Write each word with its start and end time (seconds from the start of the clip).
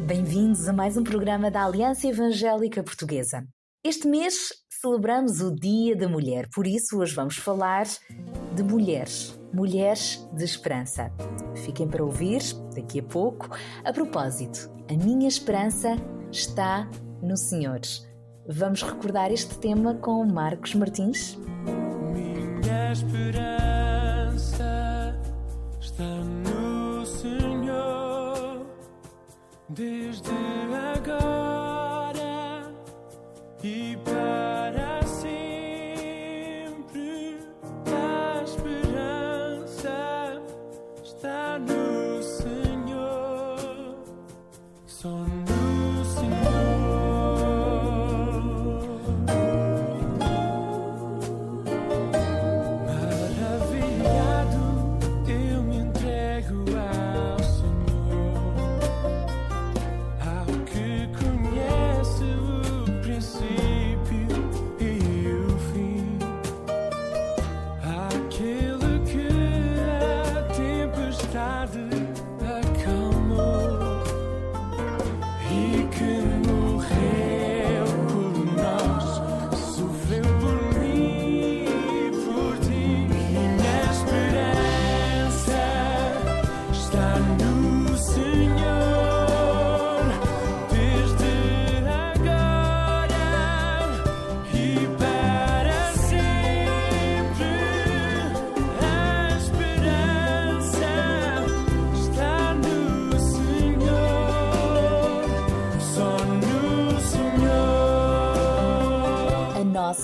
bem-vindos 0.00 0.68
a 0.68 0.72
mais 0.72 0.96
um 0.96 1.04
programa 1.04 1.50
da 1.50 1.64
Aliança 1.64 2.06
Evangélica 2.06 2.82
Portuguesa. 2.82 3.46
Este 3.84 4.06
mês 4.06 4.50
celebramos 4.68 5.40
o 5.40 5.54
Dia 5.54 5.96
da 5.96 6.08
Mulher, 6.08 6.48
por 6.52 6.66
isso 6.66 6.98
hoje 6.98 7.14
vamos 7.14 7.36
falar 7.36 7.86
de 8.54 8.62
mulheres, 8.62 9.38
mulheres 9.52 10.28
de 10.32 10.44
esperança. 10.44 11.10
Fiquem 11.64 11.88
para 11.88 12.04
ouvir 12.04 12.42
daqui 12.74 13.00
a 13.00 13.02
pouco. 13.02 13.48
A 13.84 13.92
propósito, 13.92 14.70
a 14.90 14.94
minha 14.94 15.28
esperança 15.28 15.96
está 16.30 16.88
no 17.22 17.36
Senhor. 17.36 17.80
Vamos 18.46 18.82
recordar 18.82 19.32
este 19.32 19.56
tema 19.58 19.94
com 19.94 20.24
Marcos 20.24 20.74
Martins? 20.74 21.38
Minha 22.12 22.92
esperança 22.92 24.71
desde 29.74 30.61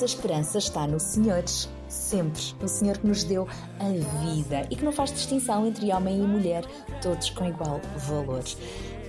esperança 0.08 0.58
está 0.58 0.86
no 0.86 0.98
Senhor, 0.98 1.44
sempre. 1.88 2.42
No 2.60 2.68
Senhor 2.68 2.98
que 2.98 3.06
nos 3.06 3.24
deu 3.24 3.46
a 3.78 3.88
vida 4.24 4.66
e 4.70 4.76
que 4.76 4.84
não 4.84 4.92
faz 4.92 5.12
distinção 5.12 5.66
entre 5.66 5.92
homem 5.92 6.18
e 6.18 6.26
mulher, 6.26 6.64
todos 7.02 7.30
com 7.30 7.44
igual 7.44 7.80
valor. 7.96 8.44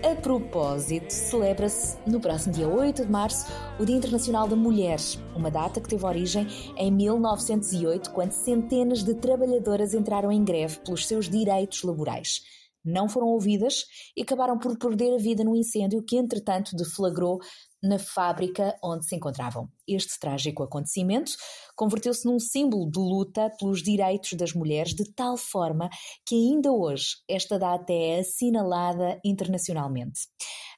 A 0.01 0.15
propósito, 0.15 1.11
celebra-se 1.11 1.97
no 2.07 2.21
próximo 2.21 2.53
dia 2.53 2.69
8 2.69 3.05
de 3.05 3.11
março 3.11 3.51
o 3.77 3.85
Dia 3.85 3.97
Internacional 3.97 4.47
da 4.47 4.55
Mulher, 4.55 4.97
uma 5.35 5.51
data 5.51 5.81
que 5.81 5.89
teve 5.89 6.05
origem 6.05 6.47
em 6.77 6.89
1908, 6.89 8.11
quando 8.11 8.31
centenas 8.31 9.03
de 9.03 9.13
trabalhadoras 9.15 9.93
entraram 9.93 10.31
em 10.31 10.43
greve 10.43 10.79
pelos 10.79 11.05
seus 11.05 11.29
direitos 11.29 11.83
laborais. 11.83 12.43
Não 12.83 13.09
foram 13.09 13.27
ouvidas 13.27 13.85
e 14.15 14.21
acabaram 14.21 14.57
por 14.57 14.77
perder 14.77 15.13
a 15.13 15.17
vida 15.17 15.43
num 15.43 15.55
incêndio 15.55 16.03
que, 16.03 16.17
entretanto, 16.17 16.75
deflagrou 16.75 17.39
na 17.81 17.97
fábrica 17.97 18.75
onde 18.83 19.05
se 19.05 19.15
encontravam. 19.15 19.69
Este 19.87 20.19
trágico 20.19 20.63
acontecimento 20.63 21.31
converteu-se 21.75 22.25
num 22.25 22.39
símbolo 22.39 22.89
de 22.89 22.99
luta 22.99 23.51
pelos 23.59 23.81
direitos 23.81 24.33
das 24.33 24.53
mulheres, 24.53 24.93
de 24.93 25.11
tal 25.13 25.37
forma 25.37 25.89
que 26.25 26.35
ainda 26.35 26.71
hoje 26.71 27.17
esta 27.27 27.57
data 27.57 27.91
é 27.91 28.19
assinalada 28.19 29.19
internacionalmente. 29.23 30.21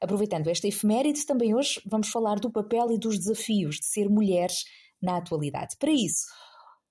Aproveitando 0.02 0.48
esta 0.48 0.68
efeméride, 0.68 1.26
também 1.26 1.56
hoje 1.56 1.82
vamos 1.86 2.10
falar 2.10 2.40
do 2.40 2.52
papel 2.52 2.92
e 2.92 3.00
dos 3.00 3.18
desafios 3.18 3.76
de 3.76 3.86
ser 3.86 4.10
mulheres 4.10 4.64
na 5.02 5.18
atualidade. 5.18 5.76
Para 5.80 5.92
isso, 5.92 6.26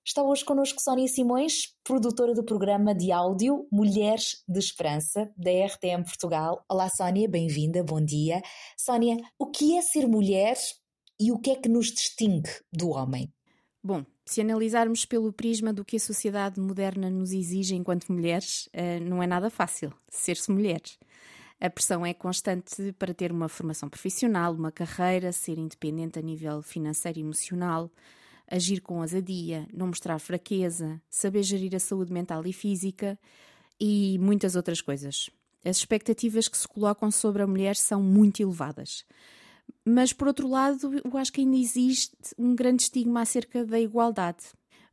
Está 0.03 0.23
hoje 0.23 0.43
connosco 0.43 0.81
Sónia 0.81 1.07
Simões, 1.07 1.75
produtora 1.83 2.33
do 2.33 2.43
programa 2.43 2.93
de 2.93 3.11
áudio 3.11 3.67
Mulheres 3.71 4.43
de 4.47 4.57
Esperança, 4.57 5.31
da 5.37 5.51
RTM 5.51 6.03
Portugal. 6.03 6.65
Olá, 6.67 6.89
Sónia, 6.89 7.29
bem-vinda, 7.29 7.83
bom 7.83 8.03
dia. 8.03 8.41
Sónia, 8.75 9.15
o 9.37 9.45
que 9.45 9.77
é 9.77 9.81
ser 9.83 10.07
mulher 10.07 10.57
e 11.19 11.31
o 11.31 11.37
que 11.37 11.51
é 11.51 11.55
que 11.55 11.69
nos 11.69 11.91
distingue 11.91 12.49
do 12.73 12.89
homem? 12.89 13.31
Bom, 13.83 14.03
se 14.25 14.41
analisarmos 14.41 15.05
pelo 15.05 15.31
prisma 15.31 15.71
do 15.71 15.85
que 15.85 15.97
a 15.97 15.99
sociedade 15.99 16.59
moderna 16.59 17.07
nos 17.07 17.31
exige 17.31 17.75
enquanto 17.75 18.11
mulheres, 18.11 18.67
eh, 18.73 18.99
não 18.99 19.21
é 19.21 19.27
nada 19.27 19.51
fácil 19.51 19.93
ser-se 20.09 20.51
mulher. 20.51 20.81
A 21.59 21.69
pressão 21.69 22.03
é 22.03 22.11
constante 22.11 22.91
para 22.93 23.13
ter 23.13 23.31
uma 23.31 23.47
formação 23.47 23.87
profissional, 23.87 24.51
uma 24.51 24.71
carreira, 24.71 25.31
ser 25.31 25.59
independente 25.59 26.17
a 26.17 26.23
nível 26.23 26.63
financeiro 26.63 27.19
e 27.19 27.21
emocional, 27.21 27.91
agir 28.51 28.81
com 28.81 28.99
ousadia, 28.99 29.65
não 29.73 29.87
mostrar 29.87 30.19
fraqueza, 30.19 31.01
saber 31.09 31.41
gerir 31.41 31.73
a 31.73 31.79
saúde 31.79 32.11
mental 32.11 32.45
e 32.45 32.51
física 32.51 33.17
e 33.79 34.17
muitas 34.19 34.55
outras 34.55 34.81
coisas. 34.81 35.29
As 35.63 35.77
expectativas 35.77 36.47
que 36.47 36.57
se 36.57 36.67
colocam 36.67 37.09
sobre 37.09 37.41
a 37.41 37.47
mulher 37.47 37.75
são 37.77 38.03
muito 38.03 38.41
elevadas. 38.41 39.05
Mas, 39.85 40.11
por 40.11 40.27
outro 40.27 40.49
lado, 40.49 40.91
eu 41.03 41.17
acho 41.17 41.31
que 41.31 41.41
ainda 41.41 41.55
existe 41.55 42.15
um 42.37 42.53
grande 42.53 42.83
estigma 42.83 43.21
acerca 43.21 43.65
da 43.65 43.79
igualdade. 43.79 44.43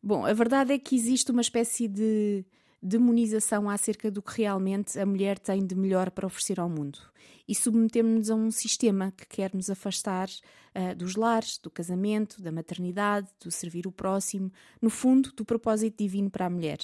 Bom, 0.01 0.25
a 0.25 0.33
verdade 0.33 0.73
é 0.73 0.79
que 0.79 0.95
existe 0.95 1.33
uma 1.33 1.41
espécie 1.41 1.89
de 1.89 2.45
demonização 2.83 3.69
acerca 3.69 4.11
do 4.11 4.23
que 4.23 4.43
realmente 4.43 4.99
a 4.99 5.07
mulher 5.07 5.39
tem 5.39 5.67
de 5.67 5.75
melhor 5.75 6.11
para 6.11 6.27
oferecer 6.27 6.61
ao 6.61 6.69
mundo. 6.69 6.99
E 7.47 7.55
submetemos-nos 7.55 8.31
a 8.31 8.35
um 8.35 8.51
sistema 8.51 9.13
que 9.17 9.27
quer 9.27 9.55
nos 9.55 9.71
afastar 9.71 10.29
uh, 10.29 10.95
dos 10.95 11.17
lares, 11.17 11.59
do 11.59 11.71
casamento, 11.71 12.43
da 12.43 12.53
maternidade, 12.53 13.29
do 13.43 13.51
servir 13.51 13.87
o 13.87 13.93
próximo, 13.93 14.53
no 14.81 14.91
fundo, 14.91 15.33
do 15.33 15.45
propósito 15.45 15.99
divino 15.99 16.31
para 16.31 16.47
a 16.47 16.51
mulher. 16.51 16.79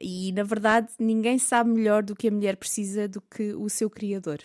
E, 0.00 0.30
na 0.32 0.42
verdade, 0.42 0.88
ninguém 0.98 1.38
sabe 1.38 1.70
melhor 1.70 2.02
do 2.02 2.14
que 2.14 2.28
a 2.28 2.30
mulher 2.30 2.56
precisa 2.56 3.08
do 3.08 3.20
que 3.20 3.54
o 3.54 3.68
seu 3.68 3.90
Criador. 3.90 4.40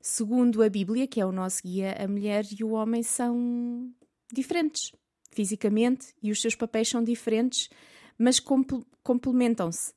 Segundo 0.00 0.62
a 0.62 0.68
Bíblia, 0.68 1.06
que 1.06 1.20
é 1.20 1.26
o 1.26 1.32
nosso 1.32 1.62
guia, 1.62 1.96
a 1.98 2.08
mulher 2.08 2.44
e 2.58 2.64
o 2.64 2.70
homem 2.70 3.02
são 3.02 3.92
diferentes 4.32 4.92
fisicamente 5.32 6.14
e 6.22 6.30
os 6.30 6.40
seus 6.40 6.54
papéis 6.54 6.88
são 6.88 7.02
diferentes, 7.02 7.68
mas 8.18 8.38
compl 8.38 8.82
complementam-se. 9.02 9.92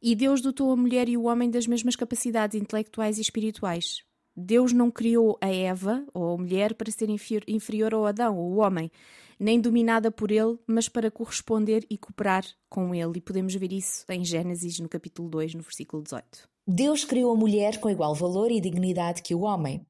E 0.00 0.14
Deus 0.14 0.42
dotou 0.42 0.70
a 0.72 0.76
mulher 0.76 1.08
e 1.08 1.16
o 1.16 1.24
homem 1.24 1.50
das 1.50 1.66
mesmas 1.66 1.96
capacidades 1.96 2.60
intelectuais 2.60 3.18
e 3.18 3.20
espirituais. 3.22 4.02
Deus 4.36 4.72
não 4.72 4.90
criou 4.90 5.38
a 5.40 5.48
Eva, 5.48 6.04
ou 6.12 6.34
a 6.34 6.38
mulher, 6.38 6.74
para 6.74 6.90
ser 6.90 7.08
inferior 7.10 7.94
ao 7.94 8.06
Adão, 8.06 8.38
ou 8.38 8.52
o 8.52 8.56
homem, 8.56 8.90
nem 9.38 9.60
dominada 9.60 10.10
por 10.10 10.30
ele, 10.30 10.58
mas 10.66 10.88
para 10.88 11.10
corresponder 11.10 11.86
e 11.90 11.98
cooperar 11.98 12.44
com 12.68 12.94
ele. 12.94 13.12
E 13.16 13.20
podemos 13.20 13.54
ver 13.54 13.72
isso 13.72 14.04
em 14.08 14.24
Gênesis, 14.24 14.80
no 14.80 14.88
capítulo 14.88 15.28
2, 15.28 15.54
no 15.54 15.62
versículo 15.62 16.02
18. 16.02 16.48
Deus 16.66 17.04
criou 17.04 17.32
a 17.32 17.36
mulher 17.36 17.78
com 17.78 17.90
igual 17.90 18.14
valor 18.14 18.50
e 18.50 18.60
dignidade 18.60 19.22
que 19.22 19.34
o 19.34 19.40
homem. 19.40 19.84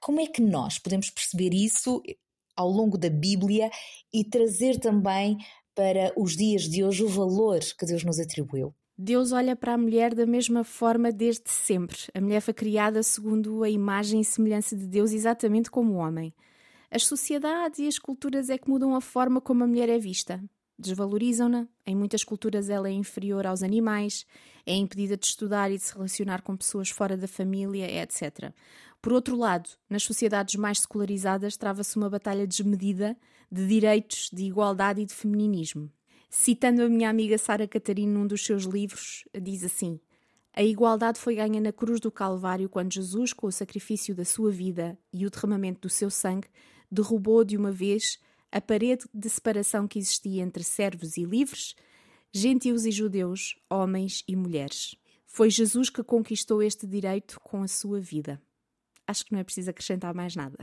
Como 0.00 0.20
é 0.20 0.26
que 0.26 0.42
nós 0.42 0.78
podemos 0.78 1.08
perceber 1.08 1.54
isso 1.54 2.02
ao 2.54 2.70
longo 2.70 2.98
da 2.98 3.10
Bíblia 3.10 3.70
e 4.12 4.24
trazer 4.24 4.78
também 4.78 5.38
para 5.76 6.10
os 6.16 6.34
dias 6.34 6.62
de 6.62 6.82
hoje 6.82 7.04
o 7.04 7.08
valor 7.08 7.60
que 7.78 7.84
Deus 7.84 8.02
nos 8.02 8.18
atribuiu? 8.18 8.74
Deus 8.98 9.30
olha 9.30 9.54
para 9.54 9.74
a 9.74 9.78
mulher 9.78 10.14
da 10.14 10.24
mesma 10.24 10.64
forma 10.64 11.12
desde 11.12 11.50
sempre. 11.50 11.98
A 12.14 12.20
mulher 12.20 12.40
foi 12.40 12.54
criada 12.54 13.02
segundo 13.02 13.62
a 13.62 13.68
imagem 13.68 14.22
e 14.22 14.24
semelhança 14.24 14.74
de 14.74 14.86
Deus, 14.86 15.12
exatamente 15.12 15.70
como 15.70 15.92
o 15.92 15.96
homem. 15.96 16.34
As 16.90 17.04
sociedades 17.04 17.78
e 17.78 17.86
as 17.86 17.98
culturas 17.98 18.48
é 18.48 18.56
que 18.56 18.70
mudam 18.70 18.94
a 18.94 19.02
forma 19.02 19.38
como 19.38 19.62
a 19.62 19.66
mulher 19.66 19.90
é 19.90 19.98
vista. 19.98 20.42
Desvalorizam-na, 20.78 21.66
em 21.86 21.96
muitas 21.96 22.22
culturas 22.22 22.68
ela 22.68 22.88
é 22.88 22.92
inferior 22.92 23.46
aos 23.46 23.62
animais, 23.62 24.26
é 24.66 24.74
impedida 24.74 25.16
de 25.16 25.24
estudar 25.24 25.70
e 25.70 25.78
de 25.78 25.84
se 25.84 25.94
relacionar 25.94 26.42
com 26.42 26.56
pessoas 26.56 26.90
fora 26.90 27.16
da 27.16 27.26
família, 27.26 28.02
etc. 28.02 28.52
Por 29.00 29.12
outro 29.12 29.36
lado, 29.36 29.70
nas 29.88 30.02
sociedades 30.02 30.56
mais 30.56 30.80
secularizadas 30.80 31.56
trava-se 31.56 31.96
uma 31.96 32.10
batalha 32.10 32.46
desmedida 32.46 33.16
de 33.50 33.66
direitos, 33.66 34.28
de 34.32 34.44
igualdade 34.44 35.00
e 35.00 35.06
de 35.06 35.14
feminismo. 35.14 35.90
Citando 36.28 36.82
a 36.82 36.88
minha 36.88 37.08
amiga 37.08 37.38
Sara 37.38 37.66
Catarina 37.66 38.12
num 38.12 38.26
dos 38.26 38.44
seus 38.44 38.64
livros, 38.64 39.24
diz 39.40 39.62
assim: 39.64 39.98
A 40.52 40.62
igualdade 40.62 41.18
foi 41.18 41.36
ganha 41.36 41.60
na 41.60 41.72
cruz 41.72 42.00
do 42.00 42.10
Calvário 42.10 42.68
quando 42.68 42.92
Jesus, 42.92 43.32
com 43.32 43.46
o 43.46 43.52
sacrifício 43.52 44.14
da 44.14 44.24
sua 44.24 44.50
vida 44.50 44.98
e 45.12 45.24
o 45.24 45.30
derramamento 45.30 45.82
do 45.82 45.88
seu 45.88 46.10
sangue, 46.10 46.48
derrubou 46.90 47.44
de 47.44 47.56
uma 47.56 47.72
vez 47.72 48.18
a 48.50 48.60
parede 48.60 49.04
de 49.12 49.28
separação 49.28 49.86
que 49.86 49.98
existia 49.98 50.42
entre 50.42 50.62
servos 50.62 51.16
e 51.16 51.24
livres, 51.24 51.74
gentios 52.32 52.84
e 52.86 52.90
judeus, 52.90 53.56
homens 53.70 54.22
e 54.28 54.36
mulheres. 54.36 54.94
Foi 55.26 55.50
Jesus 55.50 55.90
que 55.90 56.02
conquistou 56.02 56.62
este 56.62 56.86
direito 56.86 57.38
com 57.40 57.62
a 57.62 57.68
sua 57.68 58.00
vida. 58.00 58.40
Acho 59.06 59.24
que 59.24 59.32
não 59.32 59.40
é 59.40 59.44
preciso 59.44 59.70
acrescentar 59.70 60.14
mais 60.14 60.34
nada. 60.34 60.56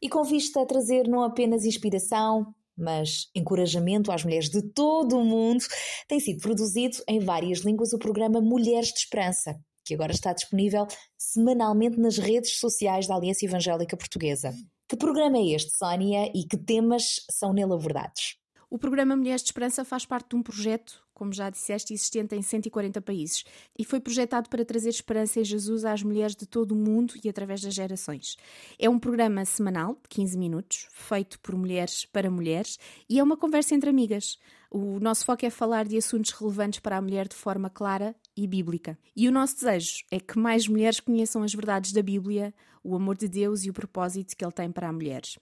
E 0.00 0.08
com 0.08 0.24
vista 0.24 0.60
a 0.60 0.66
trazer 0.66 1.06
não 1.06 1.22
apenas 1.22 1.64
inspiração, 1.64 2.52
mas 2.76 3.30
encorajamento 3.34 4.10
às 4.10 4.24
mulheres 4.24 4.50
de 4.50 4.60
todo 4.60 5.16
o 5.16 5.24
mundo, 5.24 5.64
tem 6.08 6.18
sido 6.18 6.40
produzido 6.40 6.98
em 7.08 7.20
várias 7.20 7.60
línguas 7.60 7.92
o 7.92 7.98
programa 7.98 8.40
Mulheres 8.40 8.88
de 8.88 8.98
Esperança, 8.98 9.58
que 9.84 9.94
agora 9.94 10.12
está 10.12 10.32
disponível 10.32 10.86
semanalmente 11.16 11.98
nas 11.98 12.18
redes 12.18 12.58
sociais 12.58 13.06
da 13.06 13.14
Aliança 13.14 13.44
Evangélica 13.44 13.96
Portuguesa. 13.96 14.54
Que 14.92 14.96
programa 14.98 15.38
é 15.38 15.54
este, 15.54 15.74
Sónia, 15.74 16.30
e 16.34 16.44
que 16.44 16.54
temas 16.54 17.24
são 17.30 17.54
nele 17.54 17.72
abordados? 17.72 18.36
O 18.68 18.78
programa 18.78 19.16
Mulheres 19.16 19.40
de 19.40 19.48
Esperança 19.48 19.86
faz 19.86 20.04
parte 20.04 20.28
de 20.28 20.36
um 20.36 20.42
projeto, 20.42 21.02
como 21.14 21.32
já 21.32 21.48
disseste, 21.48 21.94
existente 21.94 22.34
em 22.34 22.42
140 22.42 23.00
países 23.00 23.42
e 23.78 23.86
foi 23.86 24.00
projetado 24.00 24.50
para 24.50 24.66
trazer 24.66 24.90
esperança 24.90 25.40
em 25.40 25.44
Jesus 25.44 25.86
às 25.86 26.02
mulheres 26.02 26.36
de 26.36 26.44
todo 26.44 26.72
o 26.72 26.76
mundo 26.76 27.14
e 27.24 27.26
através 27.26 27.62
das 27.62 27.72
gerações. 27.72 28.36
É 28.78 28.86
um 28.86 28.98
programa 28.98 29.46
semanal, 29.46 29.94
de 29.94 30.10
15 30.10 30.36
minutos, 30.36 30.88
feito 30.92 31.40
por 31.40 31.56
mulheres 31.56 32.04
para 32.04 32.30
mulheres 32.30 32.78
e 33.08 33.18
é 33.18 33.22
uma 33.22 33.38
conversa 33.38 33.74
entre 33.74 33.88
amigas. 33.88 34.38
O 34.74 34.98
nosso 34.98 35.26
foco 35.26 35.44
é 35.44 35.50
falar 35.50 35.84
de 35.84 35.98
assuntos 35.98 36.30
relevantes 36.30 36.80
para 36.80 36.96
a 36.96 37.02
mulher 37.02 37.28
de 37.28 37.34
forma 37.34 37.68
clara 37.68 38.16
e 38.34 38.46
bíblica. 38.46 38.98
E 39.14 39.28
o 39.28 39.30
nosso 39.30 39.56
desejo 39.56 40.02
é 40.10 40.18
que 40.18 40.38
mais 40.38 40.66
mulheres 40.66 40.98
conheçam 40.98 41.42
as 41.42 41.52
verdades 41.52 41.92
da 41.92 42.02
Bíblia, 42.02 42.54
o 42.82 42.96
amor 42.96 43.18
de 43.18 43.28
Deus 43.28 43.64
e 43.64 43.68
o 43.68 43.74
propósito 43.74 44.34
que 44.34 44.42
Ele 44.42 44.50
tem 44.50 44.72
para 44.72 44.88
as 44.88 44.94
mulheres. 44.94 45.38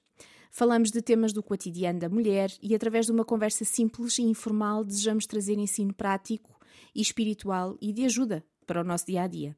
Falamos 0.50 0.90
de 0.90 1.00
temas 1.00 1.32
do 1.32 1.44
cotidiano 1.44 2.00
da 2.00 2.08
mulher 2.08 2.50
e, 2.60 2.74
através 2.74 3.06
de 3.06 3.12
uma 3.12 3.24
conversa 3.24 3.64
simples 3.64 4.18
e 4.18 4.22
informal, 4.22 4.82
desejamos 4.82 5.26
trazer 5.26 5.56
ensino 5.56 5.94
prático 5.94 6.58
e 6.92 7.00
espiritual 7.00 7.78
e 7.80 7.92
de 7.92 8.04
ajuda 8.06 8.44
para 8.66 8.80
o 8.80 8.84
nosso 8.84 9.06
dia 9.06 9.22
a 9.22 9.26
dia. 9.28 9.56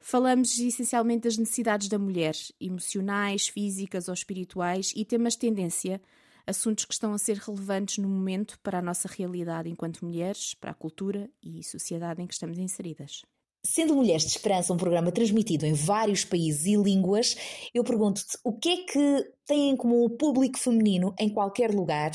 Falamos 0.00 0.58
essencialmente 0.58 1.24
das 1.24 1.36
necessidades 1.36 1.86
da 1.86 1.98
mulher, 1.98 2.34
emocionais, 2.58 3.46
físicas 3.46 4.08
ou 4.08 4.14
espirituais, 4.14 4.90
e 4.96 5.04
temas 5.04 5.34
de 5.34 5.40
tendência, 5.40 6.00
assuntos 6.46 6.84
que 6.84 6.92
estão 6.92 7.12
a 7.12 7.18
ser 7.18 7.36
relevantes 7.38 7.98
no 7.98 8.08
momento 8.08 8.58
para 8.62 8.78
a 8.78 8.82
nossa 8.82 9.08
realidade 9.08 9.68
enquanto 9.68 10.04
mulheres, 10.04 10.54
para 10.54 10.70
a 10.70 10.74
cultura 10.74 11.30
e 11.42 11.62
sociedade 11.62 12.22
em 12.22 12.26
que 12.26 12.34
estamos 12.34 12.58
inseridas. 12.58 13.22
Sendo 13.64 13.94
Mulheres 13.94 14.22
de 14.22 14.30
Esperança 14.30 14.72
um 14.72 14.76
programa 14.76 15.12
transmitido 15.12 15.64
em 15.64 15.72
vários 15.72 16.24
países 16.24 16.66
e 16.66 16.74
línguas, 16.74 17.36
eu 17.72 17.84
pergunto-te 17.84 18.36
o 18.44 18.58
que 18.58 18.68
é 18.68 18.76
que 18.84 19.32
tem 19.46 19.70
em 19.70 19.76
comum 19.76 20.04
o 20.04 20.10
público 20.10 20.58
feminino 20.58 21.14
em 21.16 21.32
qualquer 21.32 21.72
lugar 21.72 22.10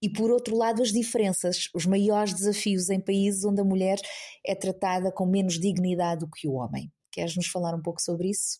e, 0.00 0.10
por 0.10 0.30
outro 0.30 0.56
lado, 0.56 0.82
as 0.82 0.92
diferenças, 0.92 1.68
os 1.74 1.84
maiores 1.84 2.32
desafios 2.32 2.88
em 2.88 2.98
países 2.98 3.44
onde 3.44 3.60
a 3.60 3.64
mulher 3.64 3.98
é 4.44 4.54
tratada 4.54 5.12
com 5.12 5.26
menos 5.26 5.60
dignidade 5.60 6.20
do 6.20 6.30
que 6.30 6.48
o 6.48 6.54
homem. 6.54 6.90
Queres 7.12 7.36
nos 7.36 7.48
falar 7.48 7.74
um 7.74 7.82
pouco 7.82 8.00
sobre 8.00 8.30
isso? 8.30 8.58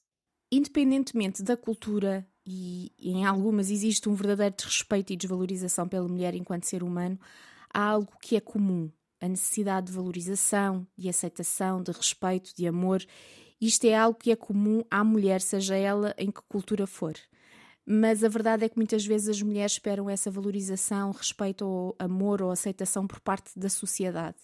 Independentemente 0.52 1.42
da 1.42 1.56
cultura, 1.56 2.28
e 2.46 2.92
em 2.98 3.24
algumas 3.24 3.70
existe 3.70 4.08
um 4.08 4.14
verdadeiro 4.14 4.54
desrespeito 4.56 5.12
e 5.12 5.16
desvalorização 5.16 5.88
pela 5.88 6.06
mulher 6.06 6.34
enquanto 6.34 6.64
ser 6.64 6.82
humano, 6.82 7.18
há 7.72 7.82
algo 7.82 8.12
que 8.22 8.36
é 8.36 8.40
comum 8.40 8.90
a 9.20 9.28
necessidade 9.28 9.86
de 9.86 9.92
valorização, 9.92 10.86
de 10.96 11.08
aceitação, 11.08 11.82
de 11.82 11.90
respeito, 11.90 12.54
de 12.54 12.66
amor. 12.66 13.04
Isto 13.60 13.86
é 13.86 13.94
algo 13.94 14.18
que 14.18 14.30
é 14.30 14.36
comum 14.36 14.84
à 14.90 15.02
mulher, 15.02 15.40
seja 15.40 15.74
ela 15.74 16.14
em 16.18 16.30
que 16.30 16.40
cultura 16.48 16.86
for. 16.86 17.14
Mas 17.84 18.22
a 18.22 18.28
verdade 18.28 18.64
é 18.64 18.68
que 18.68 18.76
muitas 18.76 19.04
vezes 19.04 19.28
as 19.28 19.42
mulheres 19.42 19.72
esperam 19.72 20.10
essa 20.10 20.30
valorização, 20.30 21.12
respeito 21.12 21.64
ou 21.64 21.96
amor 21.98 22.42
ou 22.42 22.50
aceitação 22.50 23.06
por 23.06 23.20
parte 23.20 23.58
da 23.58 23.68
sociedade. 23.68 24.38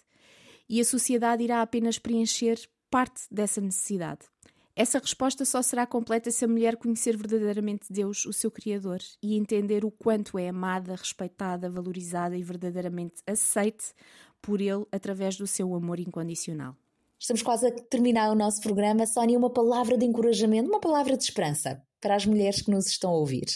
E 0.68 0.80
a 0.80 0.84
sociedade 0.84 1.42
irá 1.42 1.60
apenas 1.60 1.98
preencher 1.98 2.58
parte 2.90 3.22
dessa 3.30 3.60
necessidade. 3.60 4.31
Essa 4.74 4.98
resposta 4.98 5.44
só 5.44 5.60
será 5.60 5.86
completa 5.86 6.30
se 6.30 6.44
a 6.46 6.48
mulher 6.48 6.76
conhecer 6.76 7.14
verdadeiramente 7.14 7.92
Deus, 7.92 8.24
o 8.24 8.32
seu 8.32 8.50
Criador, 8.50 9.00
e 9.22 9.36
entender 9.36 9.84
o 9.84 9.90
quanto 9.90 10.38
é 10.38 10.48
amada, 10.48 10.96
respeitada, 10.96 11.70
valorizada 11.70 12.36
e 12.36 12.42
verdadeiramente 12.42 13.22
aceite 13.26 13.92
por 14.40 14.62
Ele 14.62 14.86
através 14.90 15.36
do 15.36 15.46
seu 15.46 15.74
amor 15.74 16.00
incondicional. 16.00 16.74
Estamos 17.18 17.42
quase 17.42 17.66
a 17.66 17.70
terminar 17.70 18.32
o 18.32 18.34
nosso 18.34 18.60
programa. 18.62 19.06
Sónia, 19.06 19.38
uma 19.38 19.52
palavra 19.52 19.96
de 19.96 20.06
encorajamento, 20.06 20.68
uma 20.68 20.80
palavra 20.80 21.16
de 21.16 21.22
esperança 21.22 21.80
para 22.00 22.16
as 22.16 22.26
mulheres 22.26 22.62
que 22.62 22.70
nos 22.70 22.86
estão 22.86 23.10
a 23.10 23.14
ouvir. 23.14 23.46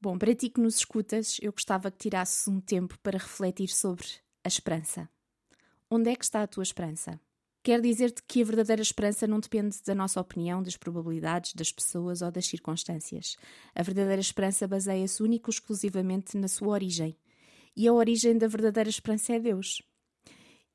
Bom, 0.00 0.18
para 0.18 0.34
ti 0.34 0.48
que 0.48 0.60
nos 0.60 0.76
escutas, 0.76 1.36
eu 1.40 1.52
gostava 1.52 1.90
que 1.90 1.98
tirasses 1.98 2.48
um 2.48 2.60
tempo 2.60 2.98
para 3.02 3.18
refletir 3.18 3.68
sobre 3.68 4.06
a 4.42 4.48
esperança. 4.48 5.08
Onde 5.90 6.10
é 6.10 6.16
que 6.16 6.24
está 6.24 6.42
a 6.42 6.46
tua 6.46 6.62
esperança? 6.62 7.20
Quer 7.64 7.80
dizer-te 7.80 8.22
que 8.28 8.42
a 8.42 8.44
verdadeira 8.44 8.82
esperança 8.82 9.26
não 9.26 9.40
depende 9.40 9.78
da 9.86 9.94
nossa 9.94 10.20
opinião, 10.20 10.62
das 10.62 10.76
probabilidades, 10.76 11.54
das 11.54 11.72
pessoas 11.72 12.20
ou 12.20 12.30
das 12.30 12.46
circunstâncias. 12.46 13.38
A 13.74 13.82
verdadeira 13.82 14.20
esperança 14.20 14.68
baseia-se 14.68 15.22
único 15.22 15.48
e 15.48 15.52
exclusivamente 15.52 16.36
na 16.36 16.46
sua 16.46 16.68
origem. 16.68 17.16
E 17.74 17.88
a 17.88 17.92
origem 17.94 18.36
da 18.36 18.46
verdadeira 18.48 18.90
esperança 18.90 19.32
é 19.32 19.40
Deus. 19.40 19.80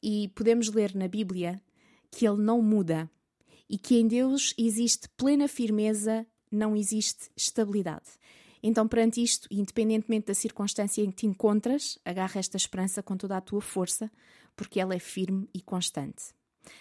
E 0.01 0.29
podemos 0.29 0.73
ler 0.73 0.95
na 0.95 1.07
Bíblia 1.07 1.61
que 2.09 2.27
Ele 2.27 2.41
não 2.41 2.59
muda 2.59 3.07
e 3.69 3.77
que 3.77 3.99
em 3.99 4.07
Deus 4.07 4.55
existe 4.57 5.07
plena 5.09 5.47
firmeza, 5.47 6.25
não 6.51 6.75
existe 6.75 7.29
estabilidade. 7.37 8.09
Então, 8.63 8.87
perante 8.87 9.21
isto, 9.21 9.47
independentemente 9.51 10.25
da 10.25 10.33
circunstância 10.33 11.03
em 11.03 11.11
que 11.11 11.17
te 11.17 11.27
encontras, 11.27 11.99
agarra 12.03 12.39
esta 12.39 12.57
esperança 12.57 13.03
com 13.03 13.15
toda 13.15 13.37
a 13.37 13.41
tua 13.41 13.61
força, 13.61 14.11
porque 14.55 14.79
ela 14.79 14.95
é 14.95 14.99
firme 14.99 15.47
e 15.53 15.61
constante. 15.61 16.38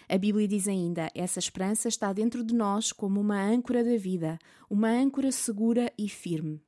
A 0.08 0.18
Bíblia 0.18 0.48
diz 0.48 0.68
ainda: 0.68 1.08
essa 1.14 1.38
esperança 1.38 1.88
está 1.88 2.12
dentro 2.12 2.44
de 2.44 2.54
nós 2.54 2.92
como 2.92 3.20
uma 3.20 3.40
âncora 3.42 3.84
da 3.84 3.96
vida, 3.96 4.38
uma 4.68 4.88
âncora 4.88 5.30
segura 5.32 5.92
e 5.98 6.08
firme. 6.08 6.60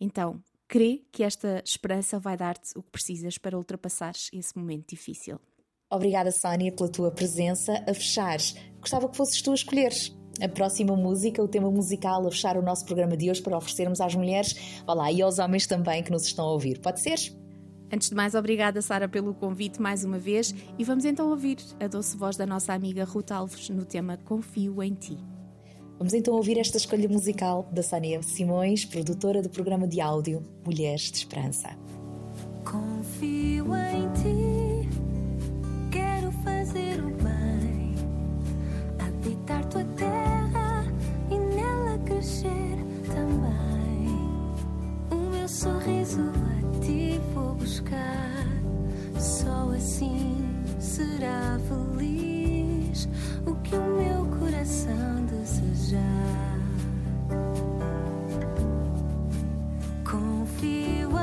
Então, 0.00 0.42
crê 0.68 1.02
que 1.12 1.22
esta 1.22 1.62
esperança 1.64 2.18
vai 2.18 2.36
dar-te 2.36 2.76
o 2.76 2.82
que 2.82 2.90
precisas 2.90 3.38
para 3.38 3.56
ultrapassares 3.56 4.28
esse 4.32 4.56
momento 4.56 4.88
difícil. 4.88 5.40
Obrigada, 5.90 6.30
Sónia, 6.32 6.72
pela 6.72 6.90
tua 6.90 7.10
presença. 7.10 7.72
A 7.88 7.94
fechar, 7.94 8.38
gostava 8.80 9.08
que 9.08 9.16
fosses 9.16 9.40
tu 9.40 9.52
a 9.52 9.54
escolheres 9.54 10.12
a 10.40 10.48
próxima 10.48 10.96
música, 10.96 11.42
o 11.42 11.48
tema 11.48 11.70
musical 11.70 12.26
a 12.26 12.30
fechar 12.30 12.56
o 12.56 12.62
nosso 12.62 12.84
programa 12.84 13.16
de 13.16 13.30
hoje 13.30 13.42
para 13.42 13.56
oferecermos 13.56 14.00
às 14.00 14.14
mulheres, 14.14 14.82
olá, 14.86 15.12
e 15.12 15.22
aos 15.22 15.38
homens 15.38 15.66
também 15.66 16.02
que 16.02 16.10
nos 16.10 16.24
estão 16.24 16.46
a 16.46 16.52
ouvir. 16.52 16.80
Pode 16.80 17.00
ser? 17.00 17.43
Antes 17.92 18.08
de 18.08 18.14
mais, 18.14 18.34
obrigada, 18.34 18.80
Sara, 18.82 19.08
pelo 19.08 19.34
convite 19.34 19.80
mais 19.80 20.04
uma 20.04 20.18
vez 20.18 20.54
e 20.78 20.84
vamos 20.84 21.04
então 21.04 21.28
ouvir 21.30 21.58
a 21.78 21.86
doce 21.86 22.16
voz 22.16 22.36
da 22.36 22.46
nossa 22.46 22.72
amiga 22.72 23.04
Ruth 23.04 23.30
Alves 23.30 23.68
no 23.70 23.84
tema 23.84 24.16
Confio 24.16 24.82
em 24.82 24.94
Ti. 24.94 25.18
Vamos 25.98 26.12
então 26.12 26.34
ouvir 26.34 26.58
esta 26.58 26.76
escolha 26.76 27.08
musical 27.08 27.68
da 27.70 27.82
Sânia 27.82 28.20
Simões, 28.22 28.84
produtora 28.84 29.40
do 29.40 29.48
programa 29.48 29.86
de 29.86 30.00
áudio 30.00 30.42
Mulheres 30.64 31.02
de 31.02 31.18
Esperança. 31.18 31.70
Confio 32.64 33.66
em 33.76 34.08
ti, 34.12 34.88
quero 35.92 36.32
fazer 36.42 36.98
o 36.98 37.10
bem, 37.22 37.94
habitar 38.98 39.64
tua 39.66 39.84
terra 39.96 40.84
e 41.30 41.38
nela 41.38 41.96
crescer 41.98 42.76
também. 43.06 44.08
O 45.12 45.30
meu 45.30 45.48
sorriso 45.48 46.22
a 46.22 46.63
ti 46.84 47.18
vou 47.32 47.54
buscar, 47.54 48.46
só 49.18 49.70
assim 49.74 50.44
será 50.78 51.58
feliz 51.68 53.08
o 53.46 53.54
que 53.56 53.74
o 53.74 53.96
meu 53.96 54.26
coração 54.38 55.24
desejar. 55.30 56.58
Confio 60.04 61.13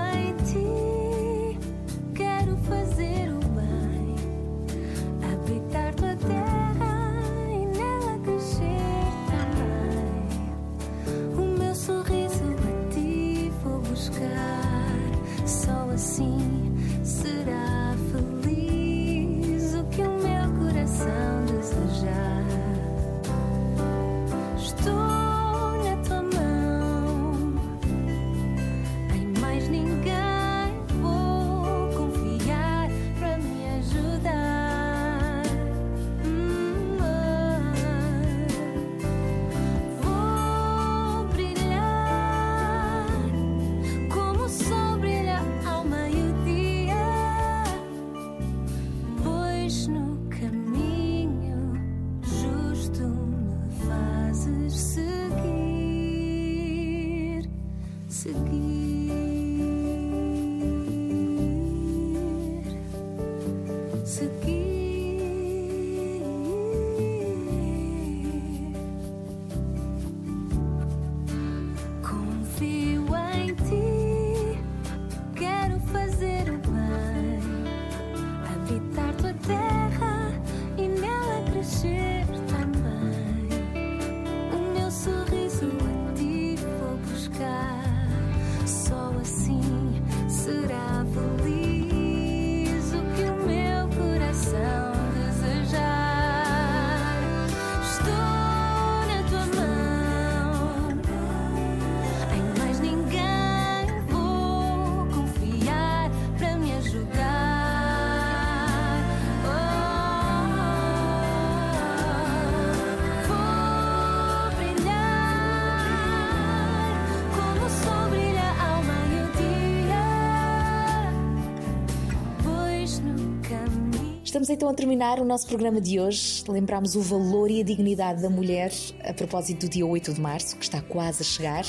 Estamos 124.41 124.57
então 124.57 124.69
a 124.69 124.73
terminar 124.73 125.19
o 125.19 125.23
nosso 125.23 125.45
programa 125.45 125.79
de 125.79 125.99
hoje. 125.99 126.43
Lembramos 126.49 126.95
o 126.95 127.01
valor 127.01 127.51
e 127.51 127.61
a 127.61 127.63
dignidade 127.63 128.23
da 128.23 128.29
mulher 128.29 128.71
a 129.07 129.13
propósito 129.13 129.67
do 129.67 129.69
dia 129.69 129.85
8 129.85 130.15
de 130.15 130.19
março, 130.19 130.57
que 130.57 130.63
está 130.63 130.81
quase 130.81 131.21
a 131.21 131.23
chegar. 131.23 131.63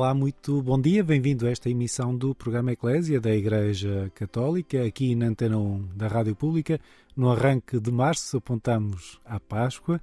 Olá, 0.00 0.14
muito 0.14 0.62
bom 0.62 0.80
dia, 0.80 1.04
bem-vindo 1.04 1.46
a 1.46 1.50
esta 1.50 1.68
emissão 1.68 2.16
do 2.16 2.34
programa 2.34 2.72
Eclésia 2.72 3.20
da 3.20 3.36
Igreja 3.36 4.10
Católica, 4.14 4.82
aqui 4.82 5.14
na 5.14 5.26
Antena 5.26 5.58
1 5.58 5.90
da 5.94 6.08
Rádio 6.08 6.34
Pública. 6.34 6.80
No 7.14 7.30
arranque 7.30 7.78
de 7.78 7.92
março 7.92 8.38
apontamos 8.38 9.20
à 9.26 9.38
Páscoa, 9.38 10.00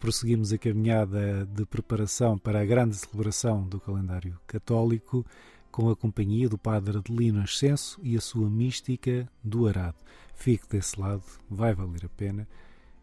prosseguimos 0.00 0.52
a 0.52 0.58
caminhada 0.58 1.46
de 1.46 1.64
preparação 1.64 2.36
para 2.36 2.60
a 2.60 2.64
grande 2.64 2.96
celebração 2.96 3.62
do 3.62 3.78
calendário 3.78 4.36
católico, 4.48 5.24
com 5.70 5.90
a 5.90 5.94
companhia 5.94 6.48
do 6.48 6.58
Padre 6.58 6.98
Adelino 6.98 7.40
Ascenso 7.40 8.00
e 8.02 8.16
a 8.16 8.20
sua 8.20 8.50
mística 8.50 9.28
do 9.44 9.68
Arado. 9.68 9.98
Fique 10.34 10.68
desse 10.68 11.00
lado, 11.00 11.22
vai 11.48 11.72
valer 11.72 12.04
a 12.04 12.08
pena. 12.08 12.48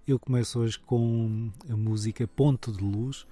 Eu 0.06 0.20
começo 0.20 0.60
hoje 0.60 0.78
com 0.78 1.50
a 1.70 1.78
música 1.78 2.28
Ponto 2.28 2.70
de 2.70 2.84
Luz, 2.84 3.26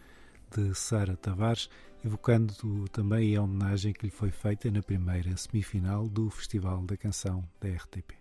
de 0.56 0.74
Sara 0.74 1.18
Tavares, 1.18 1.70
evocando 2.04 2.88
também 2.90 3.36
a 3.36 3.42
homenagem 3.42 3.94
que 3.94 4.06
lhe 4.06 4.12
foi 4.12 4.32
feita 4.32 4.70
na 4.72 4.82
primeira 4.82 5.36
semifinal 5.38 6.08
do 6.08 6.30
Festival 6.30 6.82
da 6.84 6.98
Canção 6.98 7.44
da 7.60 7.70
RTP. 7.70 8.16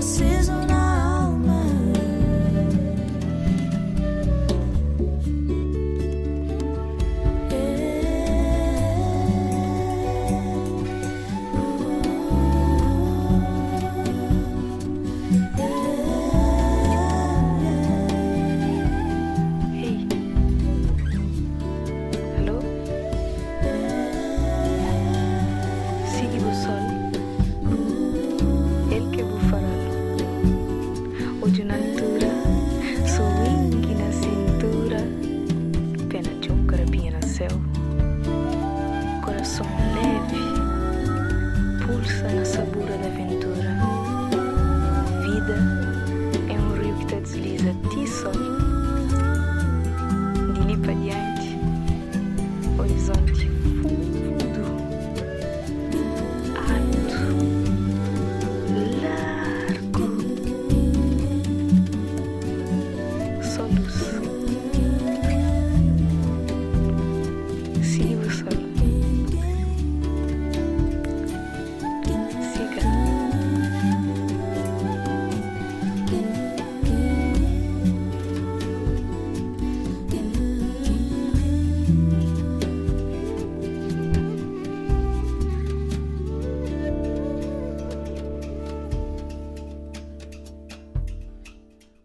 sin. 0.00 0.39